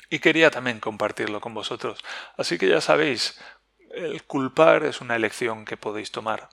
Y 0.09 0.21
quería 0.21 0.51
también 0.53 0.79
compartirlo 0.79 1.41
con 1.41 1.53
vosotros. 1.53 2.03
Así 2.37 2.59
que 2.59 2.69
ya 2.69 2.81
sabéis, 2.81 3.41
el 3.91 4.23
culpar 4.23 4.85
es 4.85 5.01
una 5.01 5.17
elección 5.17 5.65
que 5.65 5.77
podéis 5.77 6.13
tomar. 6.13 6.49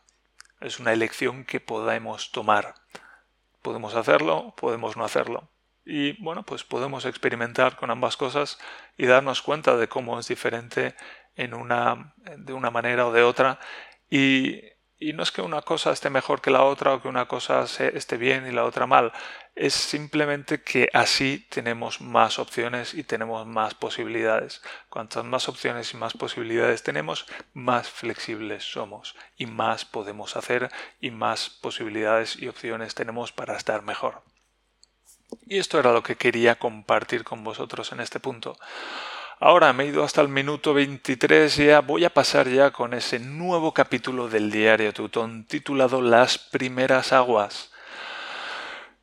Es 0.59 0.79
una 0.79 0.91
elección 0.91 1.45
que 1.45 1.59
podemos 1.59 2.31
tomar. 2.31 2.73
Podemos 3.61 3.93
hacerlo, 3.93 4.55
podemos 4.57 4.97
no 4.97 5.05
hacerlo. 5.05 5.47
Y 5.85 6.13
bueno, 6.23 6.43
pues 6.43 6.63
podemos 6.63 7.05
experimentar 7.05 7.75
con 7.75 7.91
ambas 7.91 8.17
cosas 8.17 8.57
y 8.97 9.05
darnos 9.05 9.43
cuenta 9.43 9.77
de 9.77 9.87
cómo 9.87 10.19
es 10.19 10.27
diferente 10.27 10.95
en 11.35 11.53
una, 11.53 12.15
de 12.37 12.53
una 12.53 12.71
manera 12.71 13.05
o 13.05 13.13
de 13.13 13.21
otra. 13.21 13.59
Y 14.09 14.61
y 15.03 15.11
no 15.11 15.21
es 15.21 15.31
que 15.31 15.41
una 15.41 15.61
cosa 15.61 15.91
esté 15.91 16.09
mejor 16.09 16.39
que 16.39 16.49
la 16.49 16.63
otra 16.63 16.93
o 16.93 17.01
que 17.01 17.09
una 17.09 17.27
cosa 17.27 17.63
esté 17.63 18.15
bien 18.15 18.47
y 18.47 18.51
la 18.51 18.63
otra 18.63 18.87
mal. 18.87 19.11
Es 19.53 19.73
simplemente 19.73 20.63
que 20.63 20.89
así 20.93 21.45
tenemos 21.49 21.99
más 21.99 22.39
opciones 22.39 22.93
y 22.93 23.03
tenemos 23.03 23.45
más 23.45 23.73
posibilidades. 23.73 24.61
Cuantas 24.89 25.25
más 25.25 25.49
opciones 25.49 25.93
y 25.93 25.97
más 25.97 26.13
posibilidades 26.13 26.83
tenemos, 26.83 27.25
más 27.53 27.89
flexibles 27.89 28.63
somos 28.63 29.15
y 29.37 29.45
más 29.45 29.83
podemos 29.83 30.37
hacer 30.37 30.71
y 31.01 31.11
más 31.11 31.49
posibilidades 31.49 32.41
y 32.41 32.47
opciones 32.47 32.95
tenemos 32.95 33.33
para 33.33 33.57
estar 33.57 33.81
mejor. 33.81 34.21
Y 35.45 35.57
esto 35.57 35.79
era 35.79 35.91
lo 35.91 36.01
que 36.01 36.15
quería 36.15 36.55
compartir 36.55 37.25
con 37.25 37.43
vosotros 37.43 37.91
en 37.91 37.99
este 37.99 38.21
punto. 38.21 38.57
Ahora 39.45 39.73
me 39.73 39.83
he 39.83 39.87
ido 39.87 40.05
hasta 40.05 40.21
el 40.21 40.29
minuto 40.29 40.73
23 40.73 41.59
y 41.59 41.65
ya 41.65 41.81
voy 41.81 42.05
a 42.05 42.13
pasar 42.13 42.47
ya 42.47 42.71
con 42.71 42.93
ese 42.93 43.19
nuevo 43.19 43.73
capítulo 43.73 44.29
del 44.29 44.49
diario 44.49 44.93
Tutón 44.93 45.43
titulado 45.43 46.01
Las 46.01 46.37
primeras 46.37 47.11
aguas. 47.11 47.69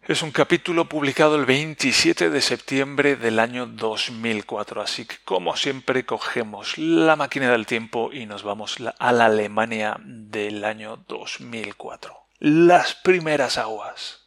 Es 0.09 0.23
un 0.23 0.31
capítulo 0.31 0.87
publicado 0.89 1.37
el 1.37 1.45
27 1.45 2.31
de 2.31 2.41
septiembre 2.41 3.17
del 3.17 3.39
año 3.39 3.67
2004, 3.67 4.81
así 4.81 5.05
que 5.05 5.17
como 5.27 5.59
siempre 5.59 6.07
cogemos 6.07 6.79
la 6.79 7.17
máquina 7.17 7.53
del 7.53 7.67
tiempo 7.67 8.09
y 8.11 8.25
nos 8.25 8.43
vamos 8.43 8.79
a 8.99 9.13
la 9.13 9.27
Alemania 9.27 9.99
del 10.03 10.65
año 10.65 11.05
2004. 11.07 12.17
Las 12.39 12.95
primeras 12.95 13.59
aguas. 13.59 14.20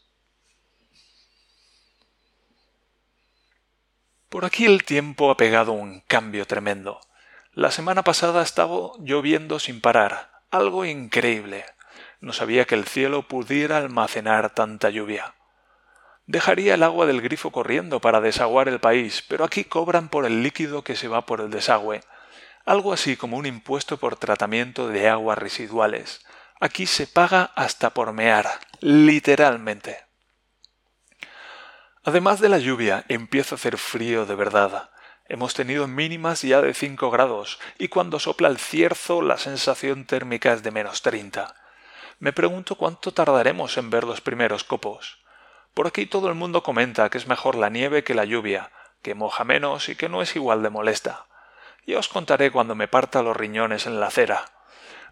Por 4.34 4.46
aquí 4.46 4.66
el 4.66 4.84
tiempo 4.84 5.30
ha 5.30 5.38
pegado 5.38 5.74
un 5.74 6.00
cambio 6.08 6.48
tremendo. 6.48 7.00
La 7.52 7.70
semana 7.70 8.02
pasada 8.02 8.42
estaba 8.42 8.90
lloviendo 8.98 9.60
sin 9.60 9.80
parar, 9.80 10.32
algo 10.50 10.86
increíble. 10.86 11.66
No 12.20 12.34
sabía 12.34 12.66
que 12.66 12.74
el 12.74 12.86
cielo 12.86 13.28
pudiera 13.28 13.78
almacenar 13.78 14.56
tanta 14.56 14.90
lluvia. 14.90 15.36
Dejaría 16.26 16.74
el 16.74 16.82
agua 16.82 17.06
del 17.06 17.22
grifo 17.22 17.52
corriendo 17.52 18.02
para 18.02 18.22
desaguar 18.22 18.68
el 18.70 18.80
país, 18.80 19.24
pero 19.28 19.46
aquí 19.46 19.66
cobran 19.66 20.10
por 20.10 20.26
el 20.26 20.42
líquido 20.42 20.84
que 20.84 20.96
se 20.96 21.08
va 21.08 21.28
por 21.28 21.40
el 21.40 21.52
desagüe. 21.52 22.02
Algo 22.66 22.92
así 22.92 23.16
como 23.16 23.38
un 23.38 23.46
impuesto 23.46 23.98
por 23.98 24.16
tratamiento 24.16 24.88
de 24.88 25.10
aguas 25.10 25.38
residuales. 25.38 26.26
Aquí 26.60 26.88
se 26.88 27.06
paga 27.06 27.52
hasta 27.56 27.92
por 27.92 28.14
mear, 28.14 28.50
literalmente. 28.80 30.12
Además 32.06 32.42
de 32.42 32.50
la 32.50 32.58
lluvia, 32.58 33.06
empieza 33.08 33.56
a 33.56 33.58
hacer 33.58 33.78
frío 33.78 34.26
de 34.26 34.36
verdad. 34.36 34.90
Hemos 35.30 35.54
tenido 35.54 35.88
mínimas 35.88 36.42
ya 36.42 36.62
de 36.62 36.74
5 36.74 37.10
grados 37.10 37.60
y 37.78 37.88
cuando 37.88 38.20
sopla 38.20 38.50
el 38.50 38.58
cierzo 38.58 39.22
la 39.22 39.38
sensación 39.38 40.06
térmica 40.06 40.52
es 40.52 40.64
de 40.64 40.72
menos 40.72 41.02
30. 41.02 41.56
Me 42.20 42.34
pregunto 42.34 42.76
cuánto 42.76 43.14
tardaremos 43.14 43.78
en 43.78 43.90
ver 43.90 44.04
los 44.04 44.20
primeros 44.20 44.66
copos. 44.66 45.20
Por 45.74 45.88
aquí 45.88 46.06
todo 46.06 46.28
el 46.28 46.36
mundo 46.36 46.62
comenta 46.62 47.10
que 47.10 47.18
es 47.18 47.28
mejor 47.28 47.56
la 47.56 47.70
nieve 47.70 48.04
que 48.04 48.16
la 48.16 48.26
lluvia, 48.26 48.72
que 49.02 49.16
moja 49.16 49.46
menos 49.46 49.88
y 49.88 49.96
que 49.96 50.10
no 50.10 50.22
es 50.22 50.36
igual 50.36 50.62
de 50.62 50.70
molesta. 50.70 51.26
Ya 51.88 52.00
os 52.00 52.10
contaré 52.10 52.52
cuando 52.52 52.76
me 52.76 52.90
parta 52.90 53.24
los 53.24 53.38
riñones 53.38 53.88
en 53.88 54.02
la 54.02 54.08
acera. 54.08 54.44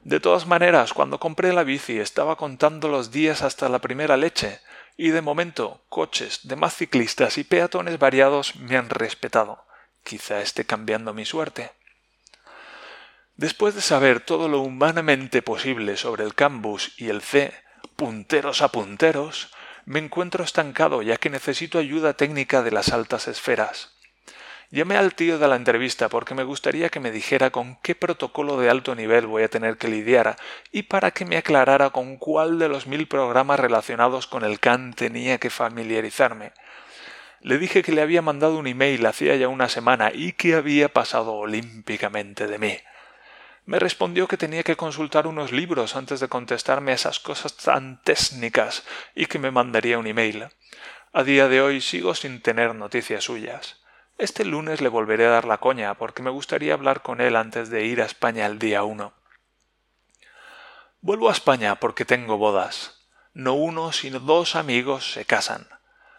De 0.03 0.19
todas 0.19 0.45
maneras, 0.45 0.93
cuando 0.93 1.19
compré 1.19 1.53
la 1.53 1.63
bici 1.63 1.99
estaba 1.99 2.35
contando 2.35 2.89
los 2.89 3.11
días 3.11 3.43
hasta 3.43 3.69
la 3.69 3.79
primera 3.79 4.17
leche, 4.17 4.59
y 5.01 5.09
de 5.09 5.23
momento 5.23 5.81
coches, 5.89 6.41
demás 6.43 6.75
ciclistas 6.75 7.39
y 7.39 7.43
peatones 7.43 7.97
variados 7.97 8.55
me 8.57 8.77
han 8.77 8.87
respetado. 8.87 9.65
Quizá 10.03 10.41
esté 10.41 10.63
cambiando 10.63 11.11
mi 11.11 11.25
suerte. 11.25 11.71
Después 13.35 13.73
de 13.73 13.81
saber 13.81 14.19
todo 14.19 14.47
lo 14.47 14.59
humanamente 14.59 15.41
posible 15.41 15.97
sobre 15.97 16.23
el 16.23 16.35
Cambus 16.35 16.93
y 16.99 17.09
el 17.09 17.23
C, 17.23 17.51
punteros 17.95 18.61
a 18.61 18.67
punteros, 18.67 19.49
me 19.85 19.97
encuentro 19.97 20.43
estancado 20.43 21.01
ya 21.01 21.17
que 21.17 21.31
necesito 21.31 21.79
ayuda 21.79 22.13
técnica 22.13 22.61
de 22.61 22.69
las 22.69 22.89
altas 22.89 23.27
esferas. 23.27 23.97
Llamé 24.73 24.95
al 24.95 25.15
tío 25.15 25.37
de 25.37 25.49
la 25.49 25.57
entrevista 25.57 26.07
porque 26.07 26.33
me 26.33 26.45
gustaría 26.45 26.87
que 26.87 27.01
me 27.01 27.11
dijera 27.11 27.49
con 27.49 27.75
qué 27.81 27.93
protocolo 27.93 28.57
de 28.57 28.69
alto 28.69 28.95
nivel 28.95 29.27
voy 29.27 29.43
a 29.43 29.49
tener 29.49 29.77
que 29.77 29.89
lidiar 29.89 30.37
y 30.71 30.83
para 30.83 31.11
que 31.11 31.25
me 31.25 31.35
aclarara 31.35 31.89
con 31.89 32.15
cuál 32.15 32.57
de 32.57 32.69
los 32.69 32.87
mil 32.87 33.05
programas 33.05 33.59
relacionados 33.59 34.27
con 34.27 34.45
el 34.45 34.61
CAN 34.61 34.93
tenía 34.93 35.39
que 35.39 35.49
familiarizarme. 35.49 36.53
Le 37.41 37.57
dije 37.57 37.83
que 37.83 37.91
le 37.91 38.01
había 38.01 38.21
mandado 38.21 38.57
un 38.57 38.65
email 38.65 39.05
hacía 39.05 39.35
ya 39.35 39.49
una 39.49 39.67
semana 39.67 40.09
y 40.13 40.31
que 40.31 40.55
había 40.55 40.87
pasado 40.87 41.33
olímpicamente 41.33 42.47
de 42.47 42.57
mí. 42.57 42.77
Me 43.65 43.77
respondió 43.77 44.25
que 44.29 44.37
tenía 44.37 44.63
que 44.63 44.77
consultar 44.77 45.27
unos 45.27 45.51
libros 45.51 45.97
antes 45.97 46.21
de 46.21 46.29
contestarme 46.29 46.93
a 46.93 46.95
esas 46.95 47.19
cosas 47.19 47.57
tan 47.57 48.01
técnicas 48.03 48.85
y 49.15 49.25
que 49.25 49.37
me 49.37 49.51
mandaría 49.51 49.99
un 49.99 50.07
email. 50.07 50.47
A 51.11 51.23
día 51.23 51.49
de 51.49 51.61
hoy 51.61 51.81
sigo 51.81 52.15
sin 52.15 52.41
tener 52.41 52.73
noticias 52.73 53.25
suyas. 53.25 53.80
Este 54.21 54.45
lunes 54.45 54.81
le 54.81 54.89
volveré 54.89 55.25
a 55.25 55.31
dar 55.31 55.45
la 55.45 55.57
coña, 55.57 55.95
porque 55.95 56.21
me 56.21 56.29
gustaría 56.29 56.75
hablar 56.75 57.01
con 57.01 57.21
él 57.21 57.35
antes 57.35 57.71
de 57.71 57.85
ir 57.85 58.03
a 58.03 58.05
España 58.05 58.45
el 58.45 58.59
día 58.59 58.83
uno. 58.83 59.13
Vuelvo 61.01 61.29
a 61.29 61.31
España 61.31 61.77
porque 61.77 62.05
tengo 62.05 62.37
bodas. 62.37 63.01
No 63.33 63.55
uno, 63.55 63.91
sino 63.91 64.19
dos 64.19 64.55
amigos 64.55 65.11
se 65.11 65.25
casan. 65.25 65.67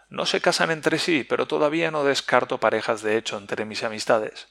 No 0.09 0.27
se 0.27 0.41
casan 0.41 0.73
entre 0.73 0.99
sí, 0.99 1.23
pero 1.23 1.47
todavía 1.47 1.93
no 1.93 2.03
descarto 2.03 2.59
parejas 2.59 3.03
de 3.03 3.17
hecho 3.17 3.39
entre 3.39 3.65
mis 3.67 3.85
amistades. 3.85 4.49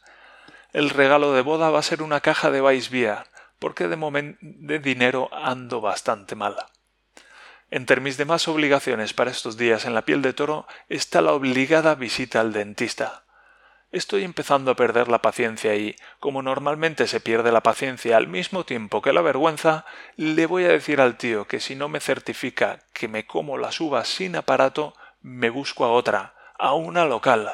El 0.72 0.90
regalo 0.90 1.34
de 1.34 1.42
boda 1.42 1.70
va 1.72 1.80
a 1.80 1.84
ser 1.84 2.04
una 2.04 2.22
caja 2.22 2.52
de 2.52 2.62
Weissbier, 2.62 3.26
porque 3.60 3.90
de 3.90 3.98
momento 3.98 4.40
de 4.42 4.80
dinero 4.80 5.30
ando 5.34 5.82
bastante 5.82 6.36
mala. 6.36 6.68
Entre 7.70 8.00
mis 8.00 8.16
demás 8.16 8.48
obligaciones 8.48 9.14
para 9.14 9.30
estos 9.30 9.58
días 9.58 9.84
en 9.84 9.94
la 9.94 10.06
piel 10.06 10.22
de 10.22 10.32
toro 10.32 10.68
está 10.88 11.20
la 11.22 11.34
obligada 11.34 11.96
visita 11.96 12.40
al 12.40 12.54
dentista. 12.54 13.26
Estoy 13.92 14.24
empezando 14.24 14.72
a 14.72 14.76
perder 14.76 15.10
la 15.10 15.22
paciencia 15.22 15.76
y, 15.76 15.98
como 16.22 16.42
normalmente 16.42 17.08
se 17.08 17.20
pierde 17.20 17.52
la 17.52 17.62
paciencia 17.62 18.16
al 18.16 18.28
mismo 18.28 18.64
tiempo 18.64 19.02
que 19.02 19.12
la 19.12 19.22
vergüenza, 19.22 19.86
le 20.16 20.46
voy 20.46 20.64
a 20.64 20.70
decir 20.70 21.02
al 21.02 21.18
tío 21.18 21.46
que 21.46 21.60
si 21.60 21.76
no 21.76 21.90
me 21.90 22.00
certifica 22.00 22.80
que 22.94 23.10
me 23.10 23.26
como 23.28 23.58
las 23.58 23.82
uvas 23.82 24.08
sin 24.08 24.38
aparato, 24.38 24.94
me 25.22 25.50
busco 25.50 25.84
a 25.84 25.92
otra, 25.92 26.36
a 26.58 26.74
una 26.74 27.04
local. 27.04 27.52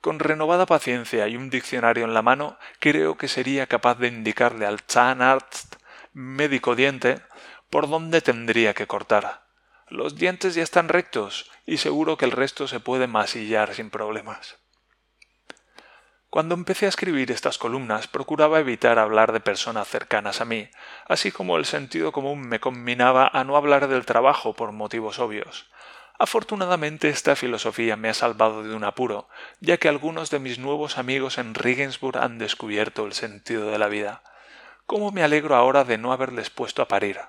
Con 0.00 0.20
renovada 0.20 0.66
paciencia 0.66 1.26
y 1.26 1.36
un 1.36 1.50
diccionario 1.50 2.04
en 2.04 2.14
la 2.14 2.22
mano, 2.22 2.56
creo 2.78 3.16
que 3.16 3.26
sería 3.26 3.66
capaz 3.66 3.96
de 3.98 4.06
indicarle 4.06 4.66
al 4.66 4.82
Zahnarzt, 4.88 5.76
médico 6.12 6.76
diente, 6.76 7.22
por 7.70 7.88
dónde 7.88 8.20
tendría 8.20 8.72
que 8.72 8.86
cortar. 8.86 9.42
Los 9.88 10.14
dientes 10.14 10.54
ya 10.54 10.62
están 10.62 10.88
rectos 10.88 11.50
y 11.66 11.78
seguro 11.78 12.16
que 12.16 12.24
el 12.24 12.30
resto 12.30 12.68
se 12.68 12.78
puede 12.78 13.08
masillar 13.08 13.74
sin 13.74 13.90
problemas. 13.90 14.63
Cuando 16.34 16.56
empecé 16.56 16.86
a 16.86 16.88
escribir 16.88 17.30
estas 17.30 17.58
columnas 17.58 18.08
procuraba 18.08 18.58
evitar 18.58 18.98
hablar 18.98 19.32
de 19.32 19.38
personas 19.38 19.86
cercanas 19.86 20.40
a 20.40 20.44
mí, 20.44 20.68
así 21.06 21.30
como 21.30 21.56
el 21.56 21.64
sentido 21.64 22.10
común 22.10 22.40
me 22.40 22.58
combinaba 22.58 23.30
a 23.32 23.44
no 23.44 23.56
hablar 23.56 23.86
del 23.86 24.04
trabajo 24.04 24.52
por 24.52 24.72
motivos 24.72 25.20
obvios. 25.20 25.70
Afortunadamente 26.18 27.08
esta 27.08 27.36
filosofía 27.36 27.94
me 27.94 28.08
ha 28.08 28.14
salvado 28.14 28.64
de 28.64 28.74
un 28.74 28.82
apuro, 28.82 29.28
ya 29.60 29.76
que 29.76 29.88
algunos 29.88 30.30
de 30.30 30.40
mis 30.40 30.58
nuevos 30.58 30.98
amigos 30.98 31.38
en 31.38 31.54
Regensburg 31.54 32.18
han 32.18 32.38
descubierto 32.38 33.06
el 33.06 33.12
sentido 33.12 33.70
de 33.70 33.78
la 33.78 33.86
vida. 33.86 34.24
¿Cómo 34.86 35.12
me 35.12 35.22
alegro 35.22 35.54
ahora 35.54 35.84
de 35.84 35.98
no 35.98 36.12
haberles 36.12 36.50
puesto 36.50 36.82
a 36.82 36.88
parir? 36.88 37.20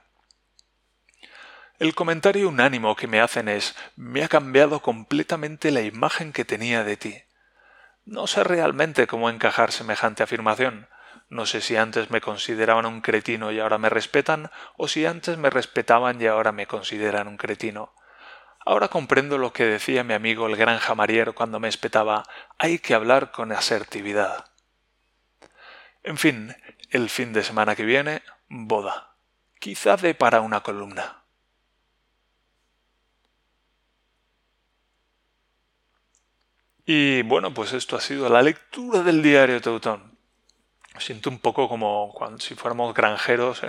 El 1.78 1.94
comentario 1.94 2.50
unánimo 2.50 2.96
que 2.96 3.06
me 3.06 3.22
hacen 3.22 3.50
es 3.50 3.76
me 3.96 4.24
ha 4.24 4.28
cambiado 4.28 4.80
completamente 4.80 5.70
la 5.70 5.82
imagen 5.82 6.34
que 6.34 6.44
tenía 6.44 6.84
de 6.84 6.98
ti. 6.98 7.25
No 8.06 8.28
sé 8.28 8.44
realmente 8.44 9.08
cómo 9.08 9.32
encajar 9.32 9.72
semejante 9.72 10.22
afirmación. 10.22 10.88
No 11.28 11.48
sé 11.48 11.60
si 11.60 11.76
antes 11.76 12.12
me 12.12 12.22
consideraban 12.22 12.86
un 12.86 13.02
cretino 13.02 13.52
y 13.52 13.60
ahora 13.60 13.80
me 13.80 13.90
respetan, 13.90 14.52
o 14.78 14.88
si 14.88 15.08
antes 15.08 15.40
me 15.40 15.50
respetaban 15.50 16.22
y 16.22 16.28
ahora 16.28 16.52
me 16.52 16.68
consideran 16.68 17.28
un 17.28 17.38
cretino. 17.38 17.94
Ahora 18.64 18.90
comprendo 18.90 19.40
lo 19.40 19.54
que 19.54 19.66
decía 19.66 20.04
mi 20.04 20.14
amigo 20.14 20.46
el 20.46 20.56
gran 20.56 20.78
jamarier 20.78 21.34
cuando 21.34 21.60
me 21.60 21.68
espetaba 21.68 22.24
hay 22.60 22.78
que 22.78 22.94
hablar 22.94 23.32
con 23.32 23.52
asertividad. 23.52 24.46
En 26.04 26.18
fin, 26.18 26.56
el 26.92 27.10
fin 27.10 27.34
de 27.34 27.44
semana 27.44 27.76
que 27.76 27.86
viene, 27.86 28.22
boda. 28.48 29.16
Quizá 29.60 29.98
dé 29.98 30.14
para 30.14 30.42
una 30.42 30.62
columna. 30.62 31.25
Y 36.86 37.24
bueno, 37.24 37.54
pues 37.54 37.74
esto 37.74 37.96
ha 37.96 38.02
sido 38.02 38.30
la 38.30 38.42
lectura 38.42 39.02
del 39.02 39.24
diario 39.24 39.62
Teutón. 39.62 40.16
Siento 41.00 41.30
un 41.30 41.40
poco 41.40 41.68
como 41.68 42.14
si 42.40 42.56
fuéramos 42.56 42.94
granjeros 42.94 43.62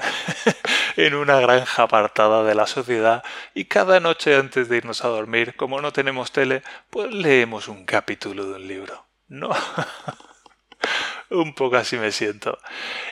en 0.97 1.15
una 1.15 1.41
granja 1.41 1.83
apartada 1.83 2.45
de 2.45 2.55
la 2.55 2.67
sociedad 2.67 3.25
y 3.53 3.65
cada 3.65 3.99
noche 3.99 4.37
antes 4.37 4.69
de 4.69 4.77
irnos 4.77 5.05
a 5.05 5.09
dormir, 5.09 5.57
como 5.57 5.81
no 5.81 5.93
tenemos 5.93 6.31
tele, 6.31 6.63
pues 6.89 7.13
leemos 7.13 7.67
un 7.69 7.85
capítulo 7.85 8.47
de 8.47 8.55
un 8.57 8.69
libro. 8.69 9.07
¿No? 9.29 9.51
un 11.31 11.55
poco 11.55 11.77
así 11.77 11.97
me 11.97 12.13
siento. 12.13 12.59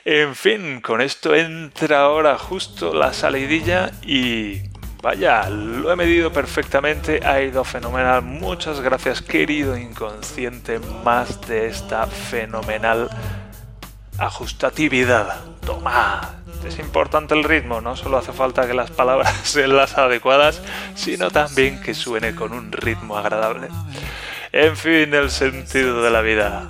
En 0.05 0.35
fin, 0.35 0.81
con 0.81 1.01
esto 1.01 1.35
entra 1.35 2.01
ahora 2.01 2.37
justo 2.37 2.93
la 2.93 3.11
salidilla 3.13 3.91
y 4.01 4.61
Vaya, 5.05 5.47
lo 5.51 5.91
he 5.91 5.95
medido 5.95 6.33
perfectamente, 6.33 7.19
ha 7.23 7.39
ido 7.39 7.63
fenomenal. 7.63 8.23
Muchas 8.23 8.81
gracias, 8.81 9.21
querido 9.21 9.77
inconsciente, 9.77 10.79
más 10.79 11.41
de 11.41 11.67
esta 11.67 12.07
fenomenal 12.07 13.07
ajustatividad. 14.17 15.45
Toma, 15.63 16.39
es 16.65 16.79
importante 16.79 17.35
el 17.35 17.43
ritmo, 17.43 17.81
no 17.81 17.95
solo 17.95 18.17
hace 18.17 18.33
falta 18.33 18.65
que 18.65 18.73
las 18.73 18.89
palabras 18.89 19.31
sean 19.43 19.77
las 19.77 19.95
adecuadas, 19.95 20.63
sino 20.95 21.29
también 21.29 21.79
que 21.83 21.93
suene 21.93 22.33
con 22.33 22.51
un 22.51 22.71
ritmo 22.71 23.15
agradable. 23.15 23.67
En 24.51 24.75
fin, 24.75 25.13
el 25.13 25.29
sentido 25.29 26.01
de 26.01 26.09
la 26.09 26.21
vida. 26.21 26.67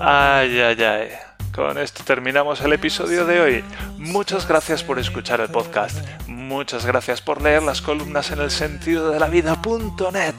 Ay, 0.00 0.60
ay, 0.60 0.82
ay. 0.82 1.08
Con 1.54 1.76
esto 1.76 2.02
terminamos 2.02 2.62
el 2.62 2.72
episodio 2.72 3.26
de 3.26 3.40
hoy. 3.40 3.64
Muchas 3.98 4.48
gracias 4.48 4.82
por 4.82 4.98
escuchar 4.98 5.42
el 5.42 5.50
podcast. 5.50 5.98
Muchas 6.26 6.86
gracias 6.86 7.20
por 7.20 7.42
leer 7.42 7.62
las 7.62 7.82
columnas 7.82 8.30
en 8.30 8.40
el 8.40 8.50
sentido 8.50 9.10
de 9.10 9.20
la 9.20 9.26
vida.net. 9.26 10.34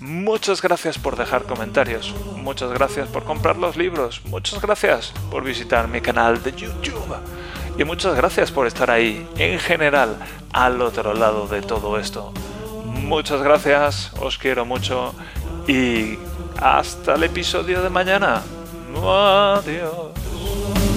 Muchas 0.00 0.60
gracias 0.60 0.98
por 0.98 1.16
dejar 1.16 1.44
comentarios. 1.44 2.14
Muchas 2.36 2.70
gracias 2.72 3.08
por 3.08 3.24
comprar 3.24 3.56
los 3.56 3.78
libros. 3.78 4.20
Muchas 4.26 4.60
gracias 4.60 5.14
por 5.30 5.44
visitar 5.44 5.88
mi 5.88 6.02
canal 6.02 6.42
de 6.42 6.52
YouTube. 6.52 7.16
Y 7.78 7.84
muchas 7.84 8.14
gracias 8.14 8.50
por 8.50 8.66
estar 8.66 8.90
ahí, 8.90 9.26
en 9.38 9.58
general, 9.58 10.18
al 10.52 10.82
otro 10.82 11.14
lado 11.14 11.48
de 11.48 11.62
todo 11.62 11.98
esto. 11.98 12.34
Muchas 12.84 13.42
gracias, 13.42 14.12
os 14.20 14.36
quiero 14.36 14.66
mucho 14.66 15.14
y 15.66 16.18
hasta 16.60 17.14
el 17.14 17.22
episodio 17.22 17.82
de 17.82 17.88
mañana. 17.88 18.42
no 18.88 19.10
adiós. 19.10 20.87